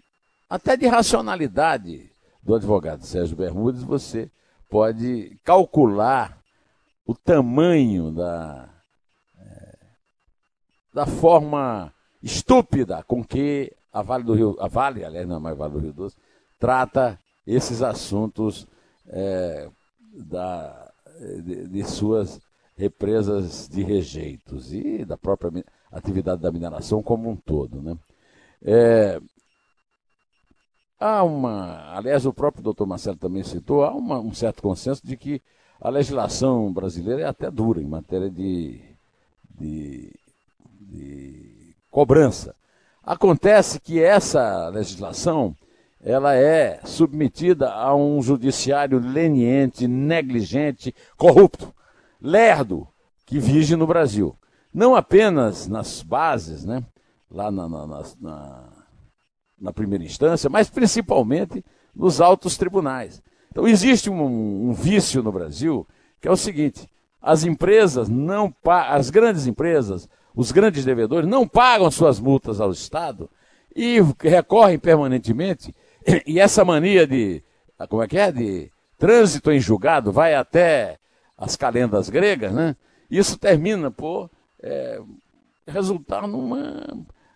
até 0.50 0.76
de 0.76 0.88
racionalidade 0.88 2.10
do 2.42 2.56
advogado 2.56 3.06
Sérgio 3.06 3.38
Bermudes, 3.38 3.84
você 3.84 4.32
pode 4.68 5.38
calcular 5.44 6.36
o 7.06 7.14
tamanho 7.14 8.10
da, 8.10 8.68
é, 9.40 9.76
da 10.92 11.06
forma 11.06 11.94
estúpida 12.24 13.04
com 13.04 13.24
que 13.24 13.72
a 13.94 14.02
Vale 14.02 14.24
do 14.24 14.34
Rio, 14.34 14.58
a 14.60 14.68
Vale, 14.68 15.06
aliás, 15.06 15.28
não 15.28 15.36
é 15.36 15.40
mais 15.40 15.56
Vale 15.56 15.74
do 15.74 15.80
Rio 15.80 15.94
Doce, 15.94 16.18
trata 16.60 17.20
esses 17.46 17.84
assuntos 17.84 18.66
é, 19.08 19.70
da, 20.14 20.92
de, 21.44 21.68
de, 21.68 21.84
suas 21.84 22.40
represas 22.76 23.68
de 23.68 23.84
rejeitos 23.84 24.74
e 24.74 25.06
da 25.06 25.18
própria 25.18 25.64
atividade 25.92 26.42
da 26.42 26.52
mineração 26.52 27.02
como 27.02 27.30
um 27.30 27.36
todo. 27.36 27.82
Né? 27.82 27.98
É, 28.64 29.20
Há 31.00 31.24
uma, 31.24 31.96
aliás, 31.96 32.26
o 32.26 32.34
próprio 32.34 32.64
doutor 32.64 32.88
Marcelo 32.88 33.18
também 33.18 33.44
citou, 33.44 33.84
há 33.84 33.92
uma, 33.94 34.20
um 34.20 34.34
certo 34.34 34.64
consenso 34.64 35.06
de 35.06 35.16
que 35.16 35.42
a 35.80 35.90
legislação 35.90 36.74
brasileira 36.74 37.22
é 37.22 37.26
até 37.26 37.52
dura 37.52 37.80
em 37.80 37.86
matéria 37.86 38.32
de, 38.32 38.82
de, 39.48 40.12
de 40.82 41.76
cobrança. 41.92 42.56
Acontece 43.04 43.80
que 43.80 44.02
essa 44.02 44.70
legislação 44.70 45.56
ela 46.04 46.36
é 46.36 46.80
submetida 46.86 47.72
a 47.72 47.96
um 47.96 48.22
judiciário 48.22 49.00
leniente, 49.00 49.88
negligente, 49.88 50.94
corrupto, 51.18 51.74
lerdo, 52.22 52.88
que 53.26 53.40
vige 53.40 53.76
no 53.76 53.88
Brasil. 53.88 54.36
Não 54.74 54.96
apenas 54.96 55.68
nas 55.68 56.02
bases, 56.02 56.64
né, 56.64 56.84
lá 57.30 57.52
na, 57.52 57.68
na, 57.68 58.04
na, 58.22 58.70
na 59.60 59.74
primeira 59.74 60.04
instância, 60.04 60.50
mas 60.50 60.70
principalmente 60.70 61.64
nos 61.96 62.22
altos 62.22 62.58
tribunais. 62.58 63.22
Então 63.52 63.68
existe 63.68 64.10
um, 64.10 64.70
um 64.70 64.74
vício 64.74 65.24
no 65.24 65.32
Brasil 65.32 65.88
que 66.22 66.28
é 66.28 66.32
o 66.32 66.38
seguinte: 66.38 66.88
as 67.22 67.44
empresas 67.44 68.08
não 68.08 68.54
as 68.66 69.10
grandes 69.10 69.48
empresas, 69.48 70.08
os 70.36 70.52
grandes 70.52 70.86
devedores 70.86 71.30
não 71.30 71.48
pagam 71.48 71.90
suas 71.90 72.20
multas 72.20 72.62
ao 72.62 72.72
Estado 72.72 73.30
e 73.76 73.98
recorrem 74.22 74.80
permanentemente. 74.80 75.74
E 76.26 76.40
essa 76.40 76.64
mania 76.64 77.06
de 77.06 77.44
como 77.90 78.02
é 78.02 78.08
que 78.08 78.18
é 78.18 78.32
de 78.32 78.72
trânsito 78.98 79.52
em 79.52 79.60
julgado 79.60 80.12
vai 80.12 80.34
até 80.34 80.98
as 81.38 81.56
calendas 81.56 82.10
gregas, 82.10 82.52
né? 82.52 82.76
Isso 83.10 83.38
termina 83.38 83.92
por 83.92 84.30
é, 84.62 85.00
resultar 85.68 86.28
numa, 86.28 86.88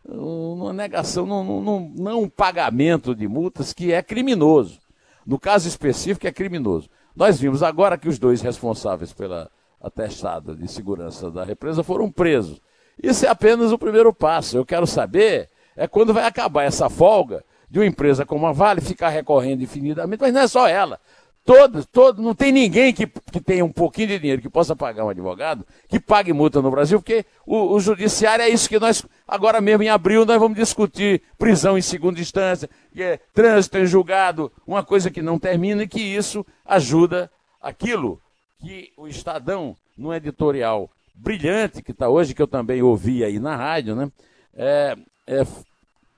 numa 0.04 0.74
negação, 0.74 1.26
num, 1.26 1.62
num, 1.62 1.94
não 1.96 2.28
pagamento 2.28 3.14
de 3.14 3.28
multas 3.28 3.74
que 3.74 3.92
é 3.92 4.02
criminoso. 4.02 4.80
No 5.26 5.40
caso 5.40 5.68
específico, 5.68 6.26
é 6.26 6.32
criminoso. 6.32 6.90
Nós 7.16 7.40
vimos 7.40 7.62
agora 7.62 7.98
que 7.98 8.10
os 8.10 8.18
dois 8.18 8.42
responsáveis 8.42 9.14
pela 9.14 9.50
atestada 9.80 10.56
de 10.56 10.68
segurança 10.68 11.30
da 11.30 11.44
represa 11.44 11.84
foram 11.84 12.12
presos. 12.12 12.62
Isso 13.02 13.26
é 13.26 13.30
apenas 13.30 13.72
o 13.72 13.78
primeiro 13.78 14.14
passo. 14.14 14.58
Eu 14.58 14.66
quero 14.66 14.88
saber 14.88 15.50
é 15.76 15.88
quando 15.88 16.14
vai 16.14 16.26
acabar 16.26 16.64
essa 16.64 16.90
folga 16.90 17.44
de 17.72 17.80
uma 17.80 17.86
empresa 17.86 18.26
como 18.26 18.46
a 18.46 18.52
Vale 18.52 18.82
ficar 18.82 19.08
recorrendo 19.08 19.64
infinitamente, 19.64 20.20
mas 20.20 20.34
não 20.34 20.42
é 20.42 20.48
só 20.48 20.68
ela. 20.68 21.00
Todos, 21.46 21.86
todos, 21.86 22.24
não 22.24 22.36
tem 22.36 22.52
ninguém 22.52 22.94
que, 22.94 23.08
que 23.08 23.40
tenha 23.40 23.64
um 23.64 23.72
pouquinho 23.72 24.10
de 24.10 24.20
dinheiro 24.20 24.42
que 24.42 24.50
possa 24.50 24.76
pagar 24.76 25.06
um 25.06 25.10
advogado, 25.10 25.66
que 25.88 26.00
pague 26.00 26.34
multa 26.34 26.62
no 26.62 26.70
Brasil, 26.70 27.00
porque 27.00 27.26
o, 27.48 27.74
o 27.74 27.80
judiciário 27.80 28.44
é 28.44 28.50
isso 28.50 28.68
que 28.68 28.78
nós, 28.78 29.04
agora 29.26 29.62
mesmo 29.62 29.84
em 29.84 29.90
abril, 29.90 30.26
nós 30.26 30.38
vamos 30.38 30.58
discutir 30.58 31.24
prisão 31.40 31.78
em 31.78 31.82
segunda 31.82 32.20
instância, 32.20 32.70
que 32.94 33.02
é 33.02 33.18
trânsito 33.34 33.78
em 33.78 33.86
julgado, 33.86 34.52
uma 34.68 34.84
coisa 34.84 35.10
que 35.10 35.22
não 35.22 35.40
termina 35.40 35.84
e 35.84 35.88
que 35.88 36.02
isso 36.02 36.46
ajuda 36.66 37.32
aquilo 37.60 38.22
que 38.60 38.92
o 38.98 39.08
Estadão, 39.08 39.76
num 39.98 40.14
editorial 40.14 40.90
brilhante 41.16 41.82
que 41.82 41.92
está 41.92 42.10
hoje, 42.10 42.36
que 42.36 42.42
eu 42.42 42.48
também 42.48 42.82
ouvi 42.82 43.24
aí 43.24 43.40
na 43.40 43.56
rádio, 43.56 43.96
né, 43.96 44.12
é, 44.54 44.96
é, 45.26 45.48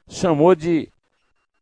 chamou 0.09 0.55
de 0.55 0.89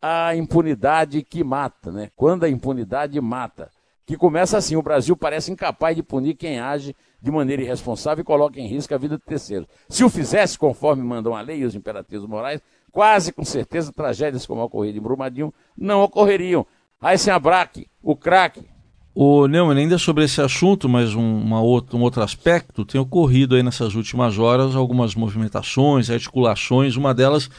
a 0.02 0.36
impunidade 0.36 1.22
que 1.22 1.44
mata, 1.44 1.92
né? 1.92 2.10
Quando 2.16 2.44
a 2.44 2.50
impunidade 2.50 3.20
mata. 3.22 3.70
Que 4.06 4.18
começa 4.18 4.58
assim: 4.58 4.76
o 4.76 4.82
Brasil 4.82 5.16
parece 5.16 5.52
incapaz 5.52 5.96
de 5.96 6.02
punir 6.02 6.36
quem 6.36 6.60
age 6.60 6.96
de 7.22 7.30
maneira 7.30 7.62
irresponsável 7.62 8.24
e 8.24 8.26
coloca 8.26 8.60
em 8.60 8.68
risco 8.68 8.94
a 8.94 8.98
vida 8.98 9.18
de 9.18 9.24
terceiros. 9.24 9.68
Se 9.88 10.04
o 10.04 10.10
fizesse 10.10 10.58
conforme 10.58 11.04
mandam 11.04 11.36
a 11.36 11.42
lei 11.42 11.60
e 11.60 11.66
os 11.66 11.76
imperativos 11.76 12.28
morais, 12.28 12.62
quase 12.92 13.32
com 13.32 13.46
certeza 13.46 13.94
tragédias 13.94 14.46
como 14.46 14.62
a 14.62 14.66
ocorrida 14.66 14.98
em 14.98 15.02
Brumadinho 15.02 15.54
não 15.78 16.02
ocorreriam. 16.02 16.66
Aysen 17.00 17.34
Abraque, 17.34 17.88
o 18.02 18.16
craque. 18.16 18.68
O 19.14 19.46
Neumann, 19.46 19.78
ainda 19.78 19.98
sobre 19.98 20.24
esse 20.24 20.42
assunto, 20.42 20.88
mas 20.88 21.14
um, 21.14 21.22
um 21.22 22.02
outro 22.02 22.24
aspecto, 22.24 22.86
tem 22.86 23.00
ocorrido 23.00 23.56
aí 23.56 23.64
nessas 23.64 23.94
últimas 23.94 24.40
horas 24.40 24.76
algumas 24.76 25.16
movimentações, 25.16 26.10
articulações, 26.10 26.96
uma 26.96 27.14
delas 27.14 27.50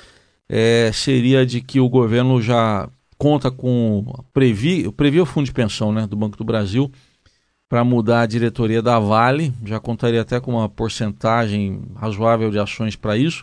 é, 0.55 0.91
seria 0.93 1.47
de 1.47 1.63
que 1.63 1.81
o 1.81 1.89
governo 1.89 2.43
já 2.43 2.87
conta 3.17 3.51
com 3.51 4.05
previ, 4.35 4.93
previ 4.93 5.19
o 5.19 5.25
fundo 5.25 5.47
de 5.47 5.53
pensão 5.53 5.91
né, 5.91 6.07
do 6.07 6.15
Banco 6.15 6.37
do 6.37 6.45
Brasil 6.45 6.93
para 7.71 7.83
mudar 7.83 8.21
a 8.21 8.27
diretoria 8.27 8.83
da 8.83 8.99
Vale, 8.99 9.55
já 9.65 9.81
contaria 9.81 10.21
até 10.21 10.39
com 10.39 10.51
uma 10.51 10.69
porcentagem 10.69 11.81
razoável 11.97 12.51
de 12.51 12.59
ações 12.59 12.95
para 12.95 13.17
isso. 13.17 13.43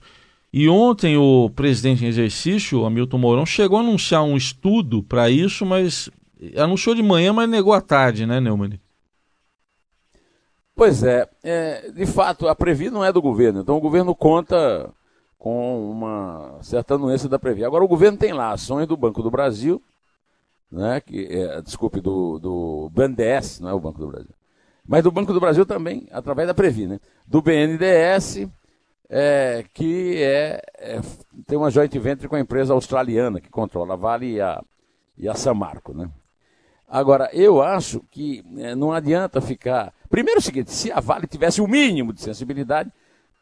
E 0.53 0.69
ontem 0.69 1.17
o 1.17 1.49
presidente 1.49 2.05
em 2.05 2.07
exercício, 2.07 2.85
Hamilton 2.85 3.17
Mourão, 3.17 3.45
chegou 3.45 3.79
a 3.79 3.81
anunciar 3.81 4.21
um 4.21 4.37
estudo 4.37 5.01
para 5.01 5.31
isso, 5.31 5.65
mas 5.65 6.11
anunciou 6.55 6.93
de 6.93 7.01
manhã, 7.01 7.33
mas 7.33 7.49
negou 7.49 7.73
à 7.73 7.81
tarde, 7.81 8.27
né, 8.27 8.39
Neumann? 8.39 8.79
Pois 10.75 11.01
é, 11.01 11.27
é, 11.43 11.91
de 11.91 12.05
fato, 12.05 12.47
a 12.47 12.53
Previ 12.53 12.91
não 12.91 13.03
é 13.03 13.11
do 13.11 13.21
governo, 13.21 13.61
então 13.61 13.75
o 13.75 13.81
governo 13.81 14.13
conta 14.13 14.93
com 15.39 15.89
uma 15.89 16.59
certa 16.61 16.95
anuência 16.95 17.29
da 17.29 17.39
Previ. 17.39 17.63
Agora, 17.63 17.83
o 17.83 17.87
governo 17.87 18.17
tem 18.17 18.33
lá 18.33 18.51
ações 18.51 18.85
do 18.85 18.97
Banco 18.97 19.23
do 19.23 19.31
Brasil, 19.31 19.81
né, 20.69 20.99
que, 20.99 21.25
é, 21.31 21.61
desculpe, 21.61 22.01
do, 22.01 22.37
do 22.37 22.91
BNDES, 22.93 23.61
não 23.61 23.69
é 23.69 23.73
o 23.73 23.79
Banco 23.79 23.99
do 23.99 24.07
Brasil, 24.07 24.35
mas 24.85 25.01
do 25.01 25.11
Banco 25.11 25.33
do 25.33 25.39
Brasil 25.39 25.65
também, 25.65 26.07
através 26.11 26.45
da 26.45 26.53
Previ, 26.53 26.85
né, 26.85 26.99
do 27.25 27.41
BNDES, 27.41 28.49
é, 29.09 29.65
que 29.73 30.21
é, 30.21 30.61
é, 30.77 31.01
tem 31.47 31.57
uma 31.57 31.71
joint 31.71 31.97
venture 31.97 32.27
com 32.27 32.35
a 32.35 32.39
empresa 32.39 32.73
australiana 32.73 33.41
que 33.41 33.49
controla 33.49 33.93
a 33.93 33.97
Vale 33.97 34.33
e 34.33 34.41
a, 34.41 34.61
e 35.17 35.27
a 35.27 35.33
Samarco. 35.33 35.93
Né? 35.93 36.07
Agora, 36.87 37.29
eu 37.33 37.61
acho 37.61 38.01
que 38.11 38.43
é, 38.57 38.75
não 38.75 38.91
adianta 38.91 39.41
ficar. 39.41 39.91
Primeiro 40.09 40.37
é 40.37 40.41
o 40.41 40.43
seguinte: 40.43 40.71
se 40.71 40.91
a 40.91 40.99
Vale 40.99 41.25
tivesse 41.25 41.59
o 41.59 41.67
mínimo 41.67 42.13
de 42.13 42.21
sensibilidade, 42.21 42.91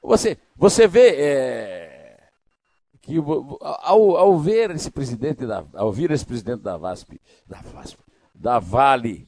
você, 0.01 0.37
você 0.55 0.87
vê 0.87 1.09
é, 1.15 2.17
que 3.01 3.15
ao, 3.61 4.17
ao, 4.17 4.37
ver 4.37 4.71
esse 4.71 4.91
presidente 4.91 5.45
da, 5.45 5.63
ao 5.73 5.87
ouvir 5.87 6.11
esse 6.11 6.25
presidente 6.25 6.61
da 6.61 6.77
VASP, 6.77 7.21
da 7.45 7.61
VASP, 7.61 7.99
da 8.33 8.59
Vale 8.59 9.27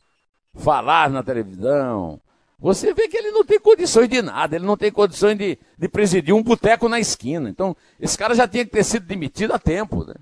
falar 0.54 1.10
na 1.10 1.24
televisão, 1.24 2.20
você 2.60 2.94
vê 2.94 3.08
que 3.08 3.18
ele 3.18 3.32
não 3.32 3.46
tem 3.46 3.60
condições 3.60 4.10
de 4.10 4.22
nada, 4.22 4.56
ele 4.56 4.66
não 4.66 4.76
tem 4.76 4.92
condições 4.92 5.38
de, 5.38 5.58
de 5.78 5.88
presidir 5.88 6.36
um 6.36 6.44
boteco 6.44 6.90
na 6.90 7.00
esquina. 7.00 7.50
Então, 7.50 7.76
esse 8.00 8.18
cara 8.18 8.36
já 8.36 8.48
tinha 8.48 8.66
que 8.66 8.72
ter 8.72 8.84
sido 8.84 9.06
demitido 9.06 9.54
há 9.54 9.60
tempo. 9.60 10.04
Né? 10.04 10.16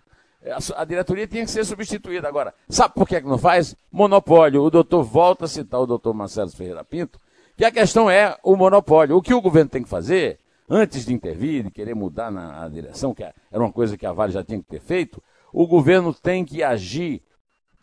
A, 0.52 0.82
a, 0.82 0.86
diretoria 0.86 1.26
tinha 1.26 1.44
que 1.44 1.50
ser 1.50 1.66
substituída. 1.66 2.28
Agora, 2.28 2.54
sabe 2.70 2.94
por 2.94 3.08
que, 3.08 3.20
que 3.20 3.28
não 3.28 3.40
faz? 3.40 3.76
Monopólio. 3.92 4.62
O 4.62 4.70
doutor 4.70 5.04
volta 5.04 5.46
a 5.46 5.48
citar 5.48 5.82
o 5.82 5.88
doutor 5.88 6.14
Marcelo 6.14 6.52
Ferreira 6.52 6.84
Pinto, 6.84 7.20
que 7.58 7.66
a 7.66 7.72
questão 7.72 8.10
é 8.10 8.38
o 8.44 8.56
monopólio. 8.56 9.18
O 9.18 9.22
que 9.22 9.34
o 9.34 9.42
governo 9.42 9.70
tem 9.70 9.82
que 9.82 9.90
fazer 9.90 10.40
antes 10.70 11.06
de 11.06 11.14
intervir, 11.14 11.64
de 11.64 11.72
querer 11.72 11.96
mudar 11.96 12.30
na 12.30 12.68
direção, 12.70 13.14
que 13.14 13.24
era 13.24 13.34
uma 13.52 13.72
coisa 13.72 13.98
que 13.98 14.06
a 14.06 14.14
Vale 14.14 14.32
já 14.32 14.44
tinha 14.44 14.60
que 14.60 14.68
ter 14.68 14.80
feito, 14.80 15.22
o 15.52 15.66
governo 15.66 16.14
tem 16.14 16.46
que 16.46 16.62
agir 16.62 17.22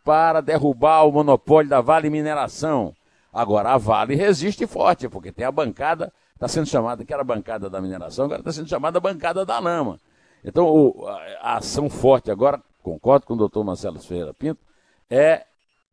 para 0.04 0.40
derrubar 0.40 1.02
o 1.04 1.12
monopólio 1.12 1.68
da 1.68 1.80
Vale 1.80 2.08
Mineração. 2.08 2.94
Agora, 3.32 3.72
a 3.72 3.78
Vale 3.78 4.14
resiste 4.14 4.66
forte, 4.66 5.08
porque 5.08 5.32
tem 5.32 5.44
a 5.44 5.50
bancada, 5.50 6.12
está 6.34 6.46
sendo 6.46 6.68
chamada, 6.68 7.04
que 7.04 7.12
era 7.12 7.22
a 7.22 7.24
bancada 7.24 7.68
da 7.68 7.80
mineração, 7.80 8.26
agora 8.26 8.42
está 8.42 8.52
sendo 8.52 8.68
chamada 8.68 9.00
bancada 9.00 9.44
da 9.44 9.58
lama. 9.58 9.98
Então, 10.44 10.66
o, 10.66 11.06
a, 11.08 11.14
a, 11.40 11.56
ação 11.56 11.88
forte 11.88 12.30
agora, 12.30 12.62
concordo 12.82 13.26
com 13.26 13.34
o 13.34 13.36
doutor 13.36 13.64
Marcelo 13.64 13.98
Ferreira 13.98 14.34
Pinto, 14.34 14.60
é 15.10 15.46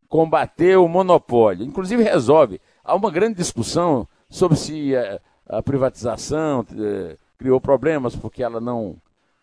combater 0.09 0.77
o 0.77 0.89
monopólio. 0.89 1.65
Inclusive, 1.65 2.03
resolve. 2.03 2.59
Há 2.83 2.95
uma 2.95 3.11
grande 3.11 3.35
discussão 3.35 4.07
sobre 4.29 4.57
se 4.57 4.95
é, 4.95 5.19
a 5.47 5.61
privatização 5.61 6.65
eh, 6.77 7.17
criou 7.37 7.59
problemas 7.59 8.15
porque 8.15 8.41
ela 8.41 8.61
não 8.61 8.95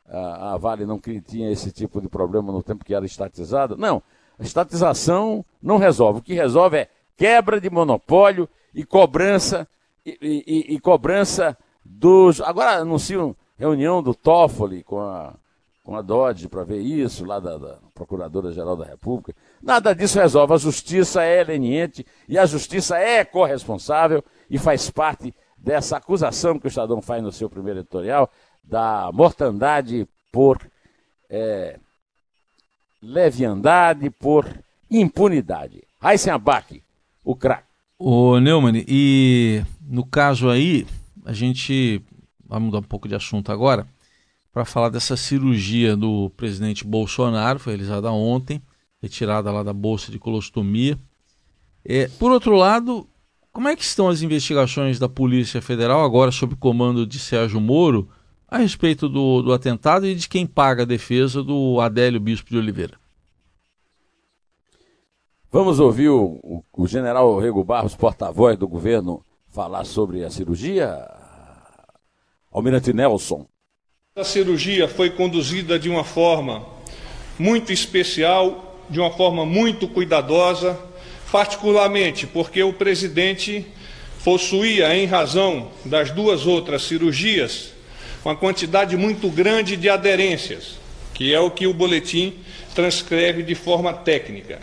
a, 0.09 0.55
a, 0.55 0.57
Vale 0.57 0.87
não 0.87 0.99
tinha 0.99 1.51
esse 1.51 1.71
tipo 1.71 2.01
de 2.01 2.09
problema 2.09 2.51
no 2.51 2.63
tempo 2.63 2.85
que 2.85 2.95
era 2.95 3.05
estatizada. 3.05 3.77
Não, 3.77 4.03
a 4.39 4.43
estatização 4.43 5.45
não 5.63 5.77
resolve. 5.77 6.21
O 6.21 6.23
que 6.23 6.33
resolve 6.33 6.79
é 6.79 6.89
quebra 7.17 7.61
de 7.61 7.69
monopólio 7.69 8.49
e 8.75 8.85
cobrança 8.85 9.69
e, 10.07 10.17
e, 10.23 10.75
e 10.75 10.81
cobrança 10.81 11.57
dos. 11.85 12.41
Agora 12.41 12.79
anunciam 12.79 13.37
reunião 13.59 14.03
do 14.03 14.15
Toffoli 14.15 14.83
com 14.83 15.01
a 15.01 15.35
com 15.89 15.97
a 15.97 16.03
Dodge 16.03 16.49
para 16.49 16.65
ver 16.65 16.83
isso, 16.83 17.25
lá 17.25 17.41
da, 17.41 17.57
da 17.57 17.79
Procuradora-Geral 17.95 18.77
da 18.77 18.85
República. 18.85 19.35
Nada 19.63 19.95
disso 19.95 20.19
resolve. 20.19 20.53
A 20.53 20.59
justiça 20.59 21.23
é 21.23 21.43
leniente 21.43 22.05
e 22.29 22.37
a 22.37 22.45
justiça 22.45 22.99
é 22.99 23.25
corresponsável 23.25 24.23
e 24.51 24.59
faz 24.59 24.91
parte 24.91 25.35
dessa 25.57 25.97
acusação 25.97 26.59
que 26.59 26.67
o 26.67 26.69
Estadão 26.69 27.01
faz 27.01 27.23
no 27.23 27.33
seu 27.33 27.49
primeiro 27.49 27.81
editorial 27.81 28.31
da 28.63 29.11
mortandade 29.15 30.07
por 30.31 30.61
é, 31.31 31.79
leviandade, 33.01 34.11
por 34.11 34.47
impunidade. 34.91 35.83
Raíssen 35.99 36.35
Abac, 36.35 36.83
o 37.25 37.35
craque. 37.35 37.65
Ô 37.99 38.39
Neumann, 38.39 38.85
e 38.87 39.65
no 39.81 40.05
caso 40.05 40.51
aí, 40.51 40.87
a 41.25 41.33
gente 41.33 42.03
vai 42.45 42.61
mudar 42.61 42.81
um 42.81 42.83
pouco 42.83 43.09
de 43.09 43.15
assunto 43.15 43.51
agora 43.51 43.89
para 44.53 44.65
falar 44.65 44.89
dessa 44.89 45.17
cirurgia 45.17 45.97
do 45.97 46.31
presidente 46.31 46.85
Bolsonaro, 46.85 47.59
foi 47.59 47.75
realizada 47.75 48.11
ontem, 48.11 48.63
retirada 49.01 49.53
lá 49.53 49.63
da 49.63 49.73
bolsa 49.73 50.11
de 50.11 50.19
colostomia. 50.19 50.99
É, 51.85 52.09
por 52.19 52.33
outro 52.33 52.57
lado, 52.57 53.09
como 53.53 53.69
é 53.69 53.77
que 53.77 53.83
estão 53.83 54.09
as 54.09 54.23
investigações 54.23 54.99
da 54.99 55.09
Polícia 55.09 55.61
Federal, 55.63 56.05
agora 56.05 56.31
sob 56.31 56.57
comando 56.57 57.07
de 57.07 57.19
Sérgio 57.19 57.61
Moro, 57.61 58.09
a 58.47 58.59
respeito 58.59 59.09
do, 59.09 59.43
do 59.43 59.53
atentado 59.53 60.07
e 60.07 60.15
de 60.15 60.29
quem 60.29 60.47
paga 60.47 60.83
a 60.83 60.87
defesa 60.87 61.43
do 61.43 61.81
Adélio 61.81 62.19
Bispo 62.19 62.51
de 62.51 62.57
Oliveira? 62.57 62.99
Vamos 65.51 65.81
ouvir 65.81 66.09
o, 66.09 66.39
o, 66.43 66.65
o 66.73 66.87
general 66.87 67.39
Rego 67.39 67.65
Barros, 67.65 67.95
porta-voz 67.95 68.57
do 68.59 68.69
governo, 68.69 69.25
falar 69.49 69.85
sobre 69.85 70.25
a 70.25 70.31
cirurgia? 70.31 70.95
Almirante 72.53 72.93
Nelson. 72.93 73.47
A 74.19 74.25
cirurgia 74.25 74.89
foi 74.89 75.11
conduzida 75.11 75.79
de 75.79 75.89
uma 75.89 76.03
forma 76.03 76.67
muito 77.39 77.73
especial, 77.73 78.83
de 78.91 78.99
uma 78.99 79.13
forma 79.13 79.47
muito 79.47 79.87
cuidadosa, 79.87 80.77
particularmente 81.31 82.27
porque 82.27 82.61
o 82.61 82.73
presidente 82.73 83.65
possuía, 84.25 84.93
em 84.97 85.07
razão 85.07 85.71
das 85.85 86.11
duas 86.11 86.49
outras 86.49 86.83
cirurgias, 86.83 87.71
uma 88.25 88.35
quantidade 88.35 88.97
muito 88.97 89.29
grande 89.29 89.77
de 89.77 89.89
aderências, 89.89 90.81
que 91.15 91.33
é 91.33 91.39
o 91.39 91.49
que 91.49 91.69
o 91.69 91.73
boletim 91.73 92.35
transcreve 92.75 93.45
de 93.45 93.55
forma 93.55 93.93
técnica. 93.93 94.59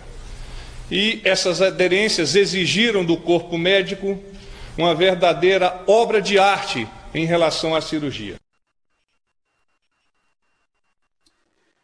E 0.91 1.21
essas 1.23 1.61
aderências 1.61 2.35
exigiram 2.35 3.05
do 3.05 3.15
corpo 3.15 3.57
médico 3.57 4.21
uma 4.77 4.93
verdadeira 4.93 5.81
obra 5.87 6.21
de 6.21 6.37
arte 6.37 6.85
em 7.13 7.25
relação 7.25 7.73
à 7.73 7.79
cirurgia. 7.79 8.35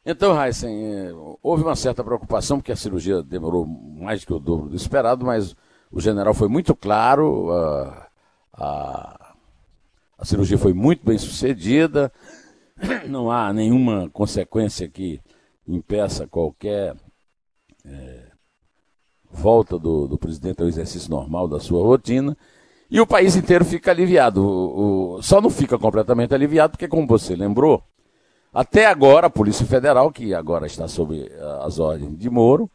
Então, 0.03 0.41
Heisen, 0.41 0.83
é, 0.83 1.11
houve 1.43 1.63
uma 1.63 1.75
certa 1.75 2.03
preocupação, 2.03 2.57
porque 2.57 2.71
a 2.71 2.75
cirurgia 2.75 3.21
demorou 3.21 3.65
mais 3.67 4.21
do 4.21 4.27
que 4.27 4.33
o 4.33 4.39
dobro 4.39 4.69
do 4.69 4.75
esperado, 4.75 5.23
mas 5.25 5.55
o 5.91 6.01
general 6.01 6.33
foi 6.33 6.47
muito 6.47 6.75
claro, 6.75 7.51
a, 7.51 8.07
a, 8.53 9.35
a 10.17 10.25
cirurgia 10.25 10.57
foi 10.57 10.73
muito 10.73 11.05
bem 11.05 11.19
sucedida, 11.19 12.11
não 13.07 13.29
há 13.29 13.53
nenhuma 13.53 14.09
consequência 14.09 14.89
que 14.89 15.21
impeça 15.67 16.25
qualquer 16.25 16.95
é, 17.85 18.23
volta 19.29 19.77
do, 19.77 20.07
do 20.07 20.17
presidente 20.17 20.63
ao 20.63 20.67
exercício 20.67 21.11
normal 21.11 21.47
da 21.47 21.59
sua 21.59 21.83
rotina, 21.83 22.35
e 22.89 22.99
o 22.99 23.05
país 23.05 23.35
inteiro 23.35 23.63
fica 23.63 23.91
aliviado. 23.91 24.43
O, 24.43 25.17
o, 25.17 25.21
só 25.21 25.39
não 25.39 25.49
fica 25.51 25.77
completamente 25.77 26.33
aliviado, 26.33 26.71
porque, 26.71 26.87
como 26.87 27.05
você 27.05 27.35
lembrou, 27.35 27.83
até 28.53 28.85
agora, 28.85 29.27
a 29.27 29.29
Polícia 29.29 29.65
Federal, 29.65 30.11
que 30.11 30.33
agora 30.33 30.65
está 30.65 30.87
sob 30.87 31.17
eh, 31.17 31.59
as 31.63 31.79
ordens 31.79 32.17
de 32.17 32.29
Moro, 32.29 32.69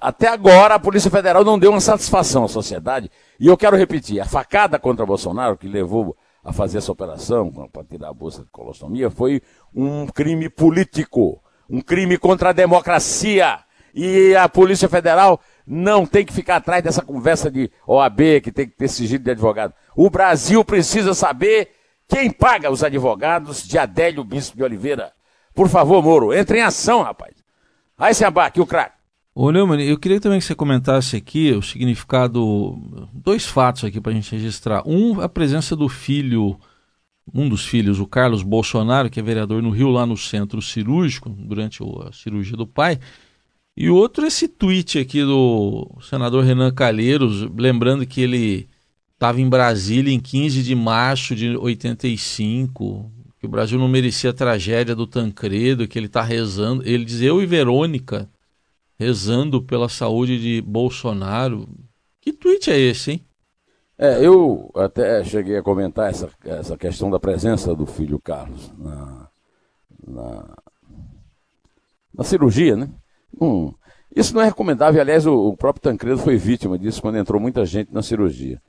até 0.00 0.26
agora 0.26 0.74
a 0.74 0.78
Polícia 0.78 1.10
Federal 1.10 1.44
não 1.44 1.56
deu 1.56 1.70
uma 1.70 1.80
satisfação 1.80 2.44
à 2.44 2.48
sociedade. 2.48 3.08
E 3.38 3.46
eu 3.46 3.56
quero 3.56 3.76
repetir, 3.76 4.20
a 4.20 4.24
facada 4.24 4.76
contra 4.76 5.06
Bolsonaro, 5.06 5.56
que 5.56 5.68
levou 5.68 6.16
a 6.42 6.52
fazer 6.52 6.78
essa 6.78 6.90
operação 6.90 7.52
para 7.72 7.84
tirar 7.84 8.08
a 8.08 8.12
bolsa 8.12 8.42
de 8.42 8.50
colostomia, 8.50 9.08
foi 9.08 9.40
um 9.72 10.06
crime 10.06 10.48
político, 10.48 11.40
um 11.70 11.80
crime 11.80 12.18
contra 12.18 12.50
a 12.50 12.52
democracia. 12.52 13.60
E 13.94 14.34
a 14.34 14.48
Polícia 14.48 14.88
Federal 14.88 15.40
não 15.64 16.04
tem 16.04 16.24
que 16.24 16.32
ficar 16.32 16.56
atrás 16.56 16.82
dessa 16.82 17.02
conversa 17.02 17.48
de 17.48 17.70
OAB, 17.86 18.40
que 18.42 18.50
tem 18.50 18.66
que 18.66 18.76
ter 18.76 18.88
sigilo 18.88 19.22
de 19.22 19.30
advogado. 19.30 19.72
O 19.94 20.10
Brasil 20.10 20.64
precisa 20.64 21.14
saber 21.14 21.70
quem 22.08 22.30
paga 22.30 22.70
os 22.70 22.82
advogados 22.82 23.68
de 23.68 23.78
Adélio 23.78 24.24
Bispo 24.24 24.56
de 24.56 24.62
Oliveira? 24.62 25.12
Por 25.54 25.68
favor, 25.68 26.02
Moro, 26.02 26.32
entre 26.32 26.58
em 26.58 26.62
ação, 26.62 27.02
rapaz. 27.02 27.34
Aí 27.98 28.14
se 28.14 28.24
abaque, 28.24 28.60
o 28.60 28.66
craque. 28.66 28.96
Ô, 29.34 29.52
Neumann, 29.52 29.80
eu 29.82 29.98
queria 29.98 30.20
também 30.20 30.40
que 30.40 30.44
você 30.44 30.54
comentasse 30.54 31.16
aqui 31.16 31.52
o 31.52 31.62
significado, 31.62 32.76
dois 33.12 33.44
fatos 33.44 33.84
aqui 33.84 34.00
para 34.00 34.10
a 34.10 34.14
gente 34.14 34.32
registrar. 34.32 34.82
Um, 34.84 35.20
a 35.20 35.28
presença 35.28 35.76
do 35.76 35.88
filho, 35.88 36.58
um 37.32 37.48
dos 37.48 37.64
filhos, 37.64 38.00
o 38.00 38.06
Carlos 38.06 38.42
Bolsonaro, 38.42 39.08
que 39.08 39.20
é 39.20 39.22
vereador 39.22 39.62
no 39.62 39.70
Rio, 39.70 39.90
lá 39.90 40.04
no 40.06 40.16
centro 40.16 40.60
cirúrgico, 40.60 41.28
durante 41.28 41.82
a 41.82 42.12
cirurgia 42.12 42.56
do 42.56 42.66
pai. 42.66 42.98
E 43.76 43.88
outro, 43.88 44.26
esse 44.26 44.48
tweet 44.48 44.98
aqui 44.98 45.22
do 45.22 45.88
senador 46.02 46.42
Renan 46.42 46.72
Calheiros, 46.72 47.42
lembrando 47.56 48.04
que 48.04 48.20
ele 48.20 48.68
estava 49.18 49.40
em 49.40 49.48
Brasília 49.48 50.14
em 50.14 50.20
15 50.20 50.62
de 50.62 50.76
março 50.76 51.34
de 51.34 51.56
85, 51.56 53.10
que 53.40 53.46
o 53.46 53.48
Brasil 53.48 53.76
não 53.76 53.88
merecia 53.88 54.30
a 54.30 54.34
tragédia 54.34 54.94
do 54.94 55.08
Tancredo, 55.08 55.88
que 55.88 55.98
ele 55.98 56.06
está 56.06 56.22
rezando. 56.22 56.86
Ele 56.86 57.04
diz: 57.04 57.20
Eu 57.20 57.42
e 57.42 57.46
Verônica 57.46 58.30
rezando 58.96 59.60
pela 59.60 59.88
saúde 59.88 60.40
de 60.40 60.62
Bolsonaro. 60.62 61.68
Que 62.20 62.32
tweet 62.32 62.70
é 62.70 62.78
esse, 62.78 63.12
hein? 63.12 63.24
É, 63.96 64.24
eu 64.24 64.70
até 64.76 65.24
cheguei 65.24 65.56
a 65.56 65.62
comentar 65.62 66.10
essa, 66.10 66.30
essa 66.44 66.76
questão 66.76 67.10
da 67.10 67.18
presença 67.18 67.74
do 67.74 67.86
filho 67.86 68.20
Carlos 68.20 68.72
na, 68.78 69.28
na, 70.06 70.56
na 72.14 72.24
cirurgia, 72.24 72.76
né? 72.76 72.88
Hum, 73.40 73.72
isso 74.14 74.32
não 74.32 74.42
é 74.42 74.44
recomendável. 74.44 75.00
Aliás, 75.00 75.26
o, 75.26 75.34
o 75.48 75.56
próprio 75.56 75.82
Tancredo 75.82 76.18
foi 76.18 76.36
vítima 76.36 76.78
disso 76.78 77.02
quando 77.02 77.18
entrou 77.18 77.40
muita 77.40 77.66
gente 77.66 77.92
na 77.92 78.02
cirurgia. 78.02 78.62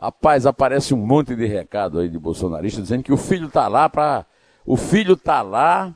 Rapaz, 0.00 0.44
aparece 0.44 0.92
um 0.92 0.98
monte 0.98 1.36
de 1.36 1.46
recado 1.46 2.00
aí 2.00 2.08
de 2.08 2.18
bolsonarista 2.18 2.82
dizendo 2.82 3.04
que 3.04 3.12
o 3.12 3.16
filho 3.16 3.46
está 3.46 3.68
lá 3.68 3.88
para 3.88 4.26
o 4.66 4.76
filho 4.76 5.16
tá 5.16 5.40
lá 5.42 5.94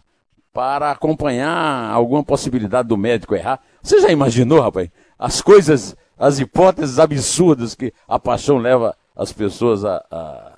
para 0.53 0.91
acompanhar 0.91 1.91
alguma 1.91 2.23
possibilidade 2.23 2.89
do 2.89 2.97
médico 2.97 3.35
errar. 3.35 3.61
Você 3.83 4.01
já 4.01 4.11
imaginou, 4.11 4.61
rapaz? 4.61 4.91
As 5.19 5.41
coisas, 5.41 5.97
as 6.19 6.39
hipóteses 6.39 6.99
absurdas 6.99 7.75
que 7.75 7.93
a 8.07 8.19
paixão 8.19 8.59
leva 8.59 8.97
as 9.17 9.33
pessoas 9.33 9.85
a, 9.85 10.05
a... 10.11 10.53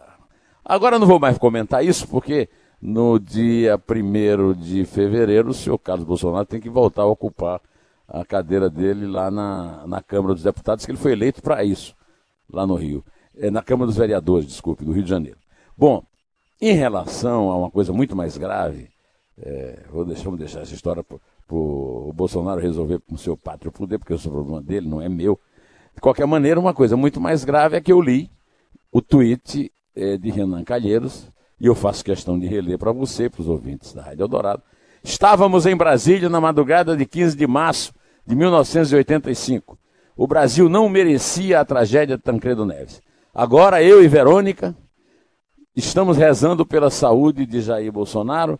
Agora 0.64 0.98
não 0.98 1.06
vou 1.06 1.18
mais 1.18 1.38
comentar 1.38 1.84
isso, 1.84 2.06
porque 2.08 2.48
no 2.80 3.18
dia 3.18 3.78
1 3.78 4.52
de 4.54 4.84
fevereiro 4.84 5.50
o 5.50 5.54
senhor 5.54 5.78
Carlos 5.78 6.04
Bolsonaro 6.04 6.46
tem 6.46 6.60
que 6.60 6.68
voltar 6.68 7.02
a 7.02 7.06
ocupar 7.06 7.60
a 8.08 8.24
cadeira 8.24 8.68
dele 8.68 9.06
lá 9.06 9.30
na, 9.30 9.86
na 9.86 10.02
Câmara 10.02 10.34
dos 10.34 10.42
Deputados, 10.42 10.84
que 10.84 10.90
ele 10.90 10.98
foi 10.98 11.12
eleito 11.12 11.40
para 11.40 11.64
isso, 11.64 11.94
lá 12.52 12.66
no 12.66 12.74
Rio 12.74 13.04
é, 13.40 13.50
na 13.50 13.62
Câmara 13.62 13.86
dos 13.86 13.96
Vereadores, 13.96 14.46
desculpe, 14.46 14.84
do 14.84 14.92
Rio 14.92 15.02
de 15.02 15.10
Janeiro. 15.10 15.38
Bom, 15.76 16.04
em 16.60 16.74
relação 16.74 17.50
a 17.50 17.56
uma 17.56 17.70
coisa 17.70 17.92
muito 17.92 18.14
mais 18.14 18.36
grave, 18.36 18.90
é, 19.40 19.80
vou 19.90 20.04
deixar, 20.04 20.24
vamos 20.24 20.38
deixar 20.38 20.60
essa 20.60 20.74
história 20.74 21.02
para 21.02 21.18
o 21.48 22.12
Bolsonaro 22.14 22.60
resolver 22.60 23.00
com 23.00 23.14
o 23.14 23.18
seu 23.18 23.36
pátrio 23.36 23.72
poder, 23.72 23.98
porque 23.98 24.12
esse 24.12 24.26
é 24.26 24.30
o 24.30 24.32
problema 24.32 24.62
dele, 24.62 24.86
não 24.86 25.00
é 25.00 25.08
meu. 25.08 25.40
De 25.94 26.00
qualquer 26.00 26.26
maneira, 26.26 26.60
uma 26.60 26.74
coisa 26.74 26.96
muito 26.96 27.20
mais 27.20 27.42
grave 27.42 27.76
é 27.76 27.80
que 27.80 27.90
eu 27.90 28.00
li 28.00 28.30
o 28.92 29.00
tweet 29.00 29.72
é, 29.96 30.18
de 30.18 30.30
Renan 30.30 30.62
Calheiros, 30.62 31.28
e 31.58 31.66
eu 31.66 31.74
faço 31.74 32.04
questão 32.04 32.38
de 32.38 32.46
reler 32.46 32.78
para 32.78 32.92
você, 32.92 33.28
para 33.28 33.40
os 33.40 33.48
ouvintes 33.48 33.92
da 33.92 34.02
Rádio 34.02 34.22
Eldorado. 34.22 34.62
Estávamos 35.02 35.64
em 35.66 35.76
Brasília 35.76 36.28
na 36.28 36.40
madrugada 36.40 36.96
de 36.96 37.06
15 37.06 37.36
de 37.36 37.46
março 37.46 37.92
de 38.26 38.34
1985. 38.34 39.78
O 40.16 40.26
Brasil 40.26 40.68
não 40.68 40.88
merecia 40.88 41.60
a 41.60 41.64
tragédia 41.64 42.16
de 42.16 42.22
Tancredo 42.22 42.66
Neves. 42.66 43.02
Agora 43.34 43.80
eu 43.80 44.02
e 44.02 44.08
Verônica 44.08 44.74
estamos 45.74 46.16
rezando 46.16 46.66
pela 46.66 46.90
saúde 46.90 47.46
de 47.46 47.60
Jair 47.60 47.92
Bolsonaro, 47.92 48.58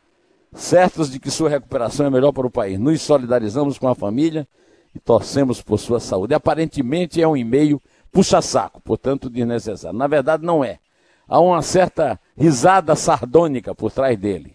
certos 0.53 1.11
de 1.11 1.19
que 1.19 1.29
sua 1.29 1.51
recuperação 1.51 2.07
é 2.07 2.11
melhor 2.11 2.33
para 2.33 2.47
o 2.47 2.51
país. 2.51 2.79
Nos 2.79 3.03
solidarizamos 3.03 3.79
com 3.79 3.89
a 3.89 3.97
família 3.97 4.47
e 4.95 5.01
torcemos 5.01 5.61
por 5.61 5.79
sua 5.79 5.99
saúde. 5.99 6.35
Aparentemente 6.35 7.21
é 7.21 7.27
um 7.27 7.37
e-mail 7.37 7.83
puxa-saco, 8.13 8.81
portanto 8.81 9.29
desnecessário. 9.29 9.99
Na 9.99 10.07
verdade, 10.07 10.45
não 10.45 10.65
é. 10.65 10.79
Há 11.27 11.41
uma 11.41 11.63
certa 11.63 12.19
risada 12.37 12.95
sardônica 12.95 13.75
por 13.75 13.91
trás 13.91 14.17
dele. 14.17 14.55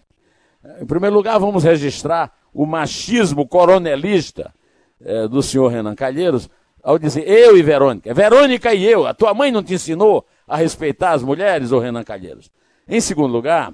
Em 0.82 0.86
primeiro 0.86 1.16
lugar, 1.16 1.38
vamos 1.40 1.64
registrar 1.64 2.34
o 2.54 2.66
machismo 2.66 3.46
coronelista 3.46 4.54
eh, 5.02 5.28
do 5.28 5.44
senhor 5.44 5.68
Renan 5.68 5.94
Calheiros, 5.94 6.50
ao 6.86 7.00
dizer 7.00 7.28
eu 7.28 7.58
e 7.58 7.64
Verônica. 7.64 8.14
Verônica 8.14 8.72
e 8.72 8.86
eu. 8.86 9.08
A 9.08 9.14
tua 9.14 9.34
mãe 9.34 9.52
não 9.52 9.64
te 9.64 9.74
ensinou 9.74 10.24
a 10.48 10.56
respeitar 10.56 11.14
as 11.14 11.24
mulheres, 11.24 11.72
ô 11.72 11.80
Renan 11.80 12.04
Calheiros? 12.04 12.52
Em 12.88 13.02
segundo 13.02 13.32
lugar, 13.32 13.74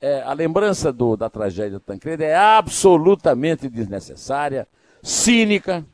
é, 0.00 0.22
a 0.22 0.32
lembrança 0.32 0.90
do, 0.90 1.18
da 1.18 1.28
tragédia 1.28 1.72
do 1.72 1.80
Tancredo 1.80 2.22
é 2.22 2.34
absolutamente 2.34 3.68
desnecessária, 3.68 4.66
cínica, 5.02 5.84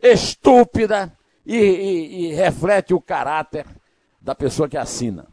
estúpida 0.00 1.12
e, 1.44 1.56
e, 1.56 2.26
e 2.26 2.34
reflete 2.34 2.94
o 2.94 3.00
caráter 3.00 3.66
da 4.20 4.36
pessoa 4.36 4.68
que 4.68 4.76
assina. 4.76 5.26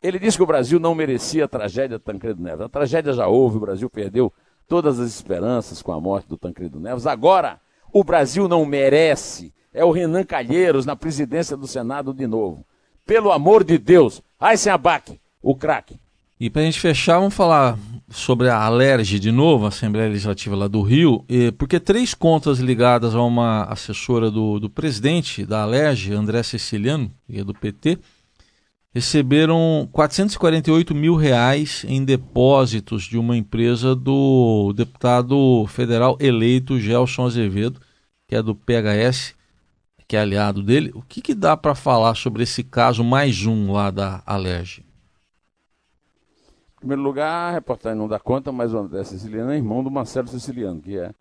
Ele 0.00 0.20
disse 0.20 0.36
que 0.36 0.44
o 0.44 0.46
Brasil 0.46 0.78
não 0.78 0.94
merecia 0.94 1.46
a 1.46 1.48
tragédia 1.48 1.98
do 1.98 2.04
Tancredo 2.04 2.40
Neves. 2.40 2.60
A 2.60 2.68
tragédia 2.68 3.12
já 3.12 3.26
houve, 3.26 3.56
o 3.56 3.60
Brasil 3.60 3.90
perdeu 3.90 4.32
todas 4.68 5.00
as 5.00 5.08
esperanças 5.08 5.82
com 5.82 5.90
a 5.90 6.00
morte 6.00 6.28
do 6.28 6.36
Tancredo 6.36 6.78
Neves. 6.78 7.04
Agora, 7.04 7.60
o 7.92 8.04
Brasil 8.04 8.46
não 8.46 8.64
merece 8.64 9.52
é 9.74 9.84
o 9.84 9.90
Renan 9.90 10.24
Calheiros 10.24 10.86
na 10.86 10.94
presidência 10.94 11.56
do 11.56 11.66
Senado 11.66 12.14
de 12.14 12.26
novo. 12.26 12.64
Pelo 13.04 13.32
amor 13.32 13.64
de 13.64 13.76
Deus, 13.76 14.22
ai 14.40 14.56
sem 14.56 14.72
abaque, 14.72 15.20
o 15.42 15.54
craque. 15.54 15.98
E 16.38 16.48
para 16.48 16.62
a 16.62 16.64
gente 16.64 16.80
fechar, 16.80 17.18
vamos 17.18 17.34
falar 17.34 17.78
sobre 18.08 18.48
a 18.48 18.56
Alerj 18.56 19.18
de 19.18 19.30
novo, 19.30 19.64
a 19.64 19.68
Assembleia 19.68 20.08
Legislativa 20.08 20.56
lá 20.56 20.68
do 20.68 20.82
Rio, 20.82 21.24
porque 21.58 21.80
três 21.80 22.14
contas 22.14 22.58
ligadas 22.58 23.14
a 23.14 23.22
uma 23.22 23.64
assessora 23.64 24.30
do, 24.30 24.58
do 24.58 24.70
presidente 24.70 25.44
da 25.44 25.62
Alerj, 25.62 26.12
André 26.12 26.42
Ceciliano, 26.42 27.10
que 27.26 27.38
é 27.38 27.44
do 27.44 27.54
PT, 27.54 27.98
receberam 28.94 29.88
448 29.90 30.94
mil 30.94 31.16
reais 31.16 31.84
em 31.88 32.04
depósitos 32.04 33.04
de 33.04 33.18
uma 33.18 33.36
empresa 33.36 33.94
do 33.94 34.72
deputado 34.72 35.66
federal 35.68 36.16
eleito 36.20 36.78
Gelson 36.78 37.26
Azevedo, 37.26 37.80
que 38.28 38.36
é 38.36 38.42
do 38.42 38.54
PHS, 38.54 39.34
que 40.14 40.16
é 40.16 40.20
aliado 40.20 40.62
dele. 40.62 40.92
O 40.94 41.02
que, 41.02 41.20
que 41.20 41.34
dá 41.34 41.56
para 41.56 41.74
falar 41.74 42.14
sobre 42.14 42.44
esse 42.44 42.62
caso 42.62 43.02
mais 43.02 43.44
um 43.46 43.72
lá 43.72 43.90
da 43.90 44.22
Alerj? 44.24 44.86
Em 46.76 46.78
primeiro 46.78 47.02
lugar, 47.02 47.50
a 47.50 47.50
reportagem 47.50 47.98
não 47.98 48.06
dá 48.06 48.20
conta, 48.20 48.52
mas 48.52 48.72
o 48.72 48.78
André 48.78 49.02
Siciliano 49.02 49.50
é 49.50 49.56
irmão 49.56 49.82
do 49.82 49.90
Marcelo 49.90 50.28
Siciliano, 50.28 50.80
que 50.80 50.96
é 50.96 51.12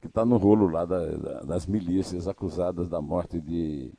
que 0.00 0.06
está 0.06 0.24
no 0.24 0.38
rolo 0.38 0.66
lá 0.66 0.86
da, 0.86 1.04
da, 1.04 1.40
das 1.40 1.66
milícias 1.66 2.26
acusadas 2.26 2.88
da 2.88 3.02
morte 3.02 3.38
de 3.38 3.92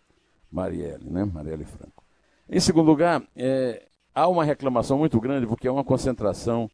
Marielle, 0.51 1.07
né? 1.07 1.25
Marielle 1.25 1.65
Franco. 1.65 2.03
Em 2.49 2.59
segundo 2.59 2.87
lugar, 2.87 3.21
é, 3.35 3.85
há 4.15 4.27
uma 4.27 4.43
reclamação 4.43 4.97
muito 4.97 5.19
grande 5.19 5.45
porque 5.45 5.67
é 5.67 5.71
uma 5.71 5.83
concentração 5.83 6.67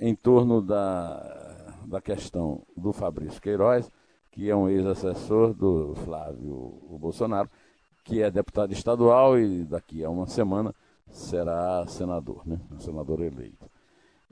em 0.00 0.14
torno 0.14 0.62
da, 0.62 1.74
da 1.84 2.00
questão 2.00 2.62
do 2.74 2.94
Fabrício 2.94 3.42
Queiroz, 3.42 3.90
que 4.30 4.48
é 4.48 4.54
um 4.54 4.68
ex-assessor 4.68 5.52
do 5.54 5.94
Flávio 6.04 6.80
Bolsonaro, 6.98 7.50
que 8.04 8.22
é 8.22 8.30
deputado 8.30 8.72
estadual 8.72 9.38
e 9.38 9.64
daqui 9.64 10.04
a 10.04 10.10
uma 10.10 10.26
semana 10.26 10.74
será 11.08 11.86
senador, 11.86 12.42
né? 12.46 12.60
Senador 12.78 13.20
eleito. 13.20 13.68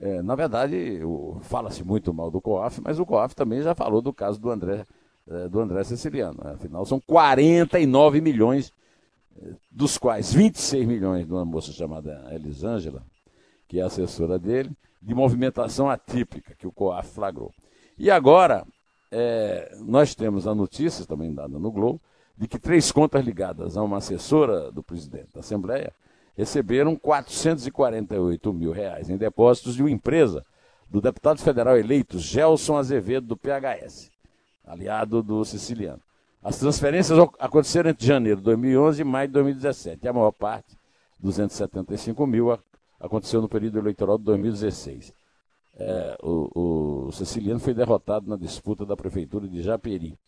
É, 0.01 0.23
na 0.23 0.37
verdade, 0.37 1.01
fala-se 1.43 1.83
muito 1.83 2.15
mal 2.15 2.31
do 2.31 2.41
COAF, 2.41 2.81
mas 2.81 3.01
o 3.01 3.07
COAF 3.07 3.35
também 3.35 3.61
já 3.63 3.75
falou 3.75 4.01
do 4.01 4.13
caso 4.13 4.41
do 4.41 4.49
André, 4.49 4.85
é, 5.27 5.49
do 5.49 5.61
André 5.61 5.83
Siciliano. 5.83 6.39
Né? 6.43 6.53
Afinal, 6.53 6.87
são 6.87 7.01
49 7.01 8.21
milhões, 8.21 8.73
é, 9.37 9.51
dos 9.71 9.99
quais 9.99 10.33
26 10.33 10.87
milhões 10.87 11.27
de 11.27 11.33
uma 11.33 11.45
moça 11.45 11.73
chamada 11.73 12.29
Elisângela, 12.33 13.03
que 13.67 13.81
é 13.81 13.83
assessora 13.83 14.39
dele, 14.39 14.71
de 15.03 15.15
movimentação 15.15 15.91
atípica 15.91 16.55
que 16.55 16.67
o 16.67 16.73
COAF 16.73 17.11
flagrou. 17.11 17.53
E 17.99 18.09
agora, 18.09 18.65
é, 19.11 19.77
nós 19.81 20.15
temos 20.15 20.47
a 20.47 20.55
notícia, 20.55 21.07
também 21.07 21.33
dada 21.33 21.59
no 21.59 21.71
Globo, 21.71 22.01
de 22.37 22.47
que 22.47 22.59
três 22.59 22.93
contas 22.93 23.25
ligadas 23.25 23.77
a 23.77 23.83
uma 23.83 23.97
assessora 23.97 24.71
do 24.71 24.83
presidente 24.83 25.29
da 25.35 25.41
Assembleia 25.41 25.93
receberam 26.37 26.95
448 26.95 28.53
mil 28.53 28.71
reais 28.71 29.11
em 29.11 29.17
depósitos 29.17 29.75
de 29.75 29.83
uma 29.83 29.91
empresa 29.91 30.45
do 30.89 31.01
deputado 31.01 31.41
federal 31.41 31.77
eleito 31.77 32.19
Gelson 32.19 32.77
Azevedo, 32.77 33.27
do 33.27 33.37
PHS, 33.37 34.11
aliado 34.65 35.23
do 35.23 35.45
siciliano. 35.45 36.01
As 36.43 36.59
transferências 36.59 37.19
aconteceram 37.39 37.91
entre 37.91 38.07
janeiro 38.07 38.39
de 38.39 38.45
2011 38.45 39.03
e 39.03 39.05
maio 39.05 39.29
de 39.29 39.35
2017. 39.35 39.99
E 40.05 40.09
a 40.09 40.13
maior 40.13 40.31
parte, 40.31 40.79
275 41.19 42.27
mil, 42.27 42.57
aconteceu 43.01 43.43
no 43.43 43.49
período 43.49 43.79
eleitoral 43.79 44.17
de 44.17 44.25
2016. 44.25 45.13
É, 45.79 46.19
o, 46.23 47.07
o 47.07 47.13
siciliano 47.13 47.61
foi 47.61 47.73
derrotado 47.73 48.29
na 48.29 48.37
disputa 48.37 48.85
da 48.85 48.97
prefeitura 48.97 49.47
de 49.47 49.63
Japeri. 49.63 50.19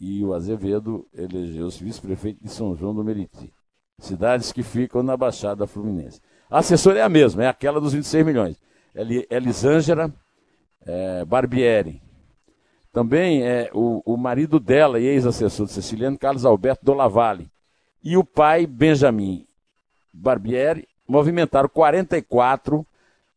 E 0.00 0.24
o 0.24 0.32
Azevedo 0.32 1.06
elegeu-se 1.12 1.82
vice-prefeito 1.82 2.42
de 2.42 2.50
São 2.50 2.74
João 2.74 2.94
do 2.94 3.04
Meriti 3.04 3.52
cidades 3.98 4.52
que 4.52 4.62
ficam 4.62 5.02
na 5.02 5.16
Baixada 5.16 5.66
Fluminense. 5.66 6.20
A 6.48 6.58
assessora 6.58 7.00
é 7.00 7.02
a 7.02 7.08
mesma, 7.08 7.44
é 7.44 7.48
aquela 7.48 7.80
dos 7.80 7.92
26 7.92 8.24
milhões. 8.24 8.56
Elisângela 9.30 10.12
é, 10.86 11.24
Barbieri. 11.24 12.00
Também 12.92 13.42
é 13.42 13.70
o, 13.74 14.02
o 14.04 14.16
marido 14.16 14.58
dela 14.58 14.98
e 14.98 15.04
ex-assessor 15.04 15.66
de 15.66 15.72
Siciliano, 15.72 16.18
Carlos 16.18 16.44
Alberto 16.44 16.84
Dolavalle. 16.84 17.50
E 18.02 18.16
o 18.16 18.24
pai, 18.24 18.66
Benjamin 18.66 19.46
Barbieri, 20.12 20.88
movimentaram 21.06 21.68
44 21.68 22.86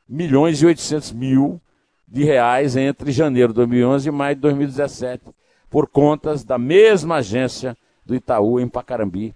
milhões 0.08 0.62
e 0.62 0.66
800 0.66 1.12
mil 1.12 1.62
de 2.08 2.24
reais 2.24 2.76
entre 2.76 3.12
janeiro 3.12 3.54
de 3.54 3.56
2011 3.56 4.08
e 4.08 4.12
maio 4.12 4.36
de 4.36 4.42
2017, 4.42 5.24
por 5.70 5.88
contas 5.88 6.44
da 6.44 6.58
mesma 6.58 7.16
agência 7.16 7.78
do 8.06 8.14
Itaú 8.14 8.60
em 8.60 8.68
Pacarambi, 8.68 9.34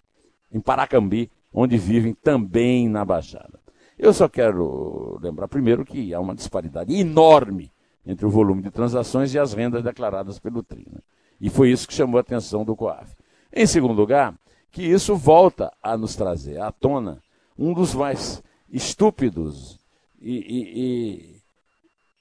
em 0.51 0.59
Paracambi, 0.59 1.31
onde 1.53 1.77
vivem 1.77 2.13
também 2.13 2.89
na 2.89 3.05
Baixada. 3.05 3.59
Eu 3.97 4.13
só 4.13 4.27
quero 4.27 5.17
lembrar 5.21 5.47
primeiro 5.47 5.85
que 5.85 6.13
há 6.13 6.19
uma 6.19 6.35
disparidade 6.35 6.93
enorme 6.93 7.71
entre 8.05 8.25
o 8.25 8.29
volume 8.29 8.61
de 8.61 8.69
transações 8.69 9.33
e 9.33 9.39
as 9.39 9.53
rendas 9.53 9.83
declaradas 9.83 10.37
pelo 10.37 10.61
TRI. 10.61 10.85
Né? 10.91 10.99
E 11.39 11.49
foi 11.49 11.71
isso 11.71 11.87
que 11.87 11.93
chamou 11.93 12.17
a 12.17 12.21
atenção 12.21 12.65
do 12.65 12.75
COAF. 12.75 13.15
Em 13.53 13.65
segundo 13.65 13.93
lugar, 13.93 14.35
que 14.69 14.83
isso 14.83 15.15
volta 15.15 15.71
a 15.81 15.97
nos 15.97 16.15
trazer 16.15 16.59
à 16.59 16.71
tona 16.71 17.21
um 17.57 17.73
dos 17.73 17.95
mais 17.95 18.43
estúpidos 18.69 19.79
e, 20.25 20.33
e, 20.33 21.41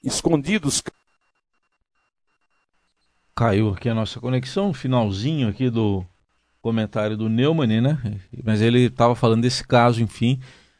e 0.03 0.07
escondidos. 0.07 0.81
Caiu 3.35 3.71
aqui 3.71 3.89
a 3.89 3.93
nossa 3.93 4.19
conexão, 4.19 4.73
finalzinho 4.73 5.49
aqui 5.49 5.69
do, 5.69 6.05
comentário 6.65 7.15
do 7.15 7.29
Neumann, 7.29 7.79
né? 7.79 8.19
Mas 8.43 8.59
ele 8.59 8.87
estava 8.87 9.13
falando 9.13 9.43
desse 9.43 9.63
caso, 9.63 10.01
enfim, 10.01 10.39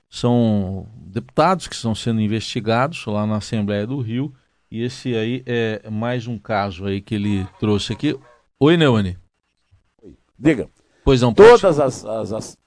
são 0.09 0.87
deputados 0.97 1.67
que 1.67 1.75
estão 1.75 1.93
sendo 1.93 2.21
investigados 2.21 3.05
lá 3.05 3.27
na 3.27 3.37
Assembleia 3.37 3.85
do 3.85 4.01
Rio, 4.01 4.33
e 4.71 4.81
esse 4.81 5.15
aí 5.15 5.43
é 5.45 5.87
mais 5.91 6.25
um 6.25 6.39
caso 6.39 6.87
aí 6.87 7.01
que 7.01 7.13
ele 7.13 7.47
trouxe 7.59 7.93
aqui. 7.93 8.19
Oi, 8.59 8.75
Neumann. 8.75 9.15
Diga. 10.39 10.67
Pois 11.03 11.21
não, 11.21 11.31
todas 11.31 11.79
as, 11.79 12.03
as, 12.03 12.33
as, 12.33 12.57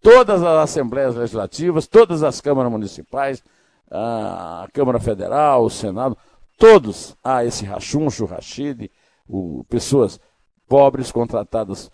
todas 0.00 0.42
as 0.42 0.70
assembleias 0.70 1.14
legislativas, 1.14 1.86
todas 1.86 2.22
as 2.22 2.40
câmaras 2.40 2.72
municipais, 2.72 3.44
a 3.90 4.66
Câmara 4.72 4.98
Federal, 4.98 5.64
o 5.64 5.70
Senado, 5.70 6.16
todos 6.58 7.16
há 7.22 7.44
esse 7.44 7.64
rachuncho, 7.64 8.24
rachide, 8.24 8.90
o, 9.28 9.64
pessoas 9.68 10.20
pobres 10.68 11.12
contratadas 11.12 11.90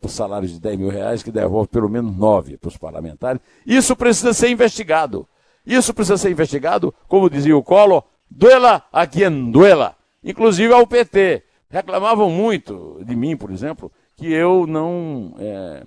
por 0.00 0.10
salários 0.10 0.52
de 0.52 0.60
10 0.60 0.78
mil 0.78 0.88
reais, 0.88 1.22
que 1.22 1.30
devolve 1.30 1.68
pelo 1.68 1.88
menos 1.88 2.16
9 2.16 2.56
para 2.56 2.68
os 2.68 2.76
parlamentares. 2.76 3.40
Isso 3.66 3.94
precisa 3.94 4.32
ser 4.32 4.48
investigado. 4.48 5.28
Isso 5.66 5.92
precisa 5.92 6.16
ser 6.16 6.30
investigado, 6.30 6.94
como 7.06 7.28
dizia 7.28 7.56
o 7.56 7.62
Collor, 7.62 8.02
duela 8.30 8.84
a 8.90 9.06
quem 9.06 9.50
duela. 9.50 9.94
Inclusive 10.24 10.72
ao 10.72 10.86
PT. 10.86 11.44
Reclamavam 11.70 12.30
muito 12.30 12.98
de 13.04 13.14
mim, 13.14 13.36
por 13.36 13.50
exemplo, 13.50 13.92
que 14.16 14.32
eu 14.32 14.66
não, 14.66 15.34
é, 15.38 15.84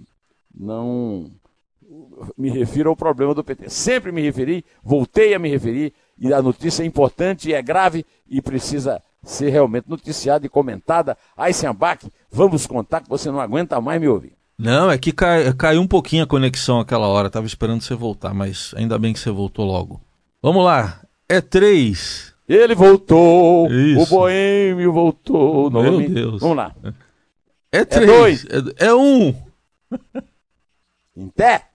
não 0.53 1.31
me 2.38 2.49
refiro 2.49 2.89
ao 2.89 2.95
problema 2.95 3.34
do 3.34 3.43
PT. 3.43 3.69
Sempre 3.69 4.12
me 4.12 4.21
referi, 4.21 4.63
voltei 4.84 5.34
a 5.34 5.39
me 5.39 5.49
referir, 5.49 5.93
e 6.17 6.34
a 6.34 6.41
notícia 6.41 6.84
é 6.84 6.86
importante 6.86 7.49
e 7.49 7.54
é 7.54 7.62
grave 7.62 8.06
e 8.30 8.41
precisa 8.41 9.01
ser 9.23 9.49
realmente 9.49 9.89
noticiada 9.89 10.45
e 10.45 10.49
comentada. 10.49 11.17
Eisenbach, 11.38 12.06
vamos 12.32 12.65
contar 12.65 13.01
que 13.01 13.10
você 13.10 13.30
não 13.30 13.39
aguenta 13.39 13.80
mais 13.82 13.99
me 13.99 14.08
ouvir. 14.08 14.34
Não, 14.58 14.91
é 14.91 14.97
que 14.97 15.12
cai, 15.12 15.51
caiu 15.54 15.82
um 15.82 15.88
pouquinho 15.88 16.23
a 16.23 16.27
conexão 16.27 16.80
aquela 16.80 17.08
hora, 17.08 17.27
estava 17.27 17.47
esperando 17.47 17.82
você 17.82 17.95
voltar, 17.95 18.34
mas 18.34 18.73
ainda 18.75 18.97
bem 18.99 19.13
que 19.13 19.19
você 19.19 19.32
voltou 19.32 19.65
logo. 19.65 19.99
Vamos 20.41 20.63
lá, 20.63 21.01
é 21.27 21.41
três. 21.41 22.32
Ele 22.47 22.75
voltou, 22.75 23.71
Isso. 23.71 24.01
o 24.01 24.06
Boêmio 24.06 24.91
voltou. 24.91 25.71
Meu 25.71 26.08
Deus. 26.08 26.41
Vamos 26.41 26.58
lá. 26.58 26.75
É 27.71 27.86
três. 27.86 28.10
É, 28.45 28.62
dois. 28.62 28.75
é, 28.77 28.88
é 28.88 28.93
um. 28.93 29.34
Em 31.15 31.27
pé. 31.30 31.65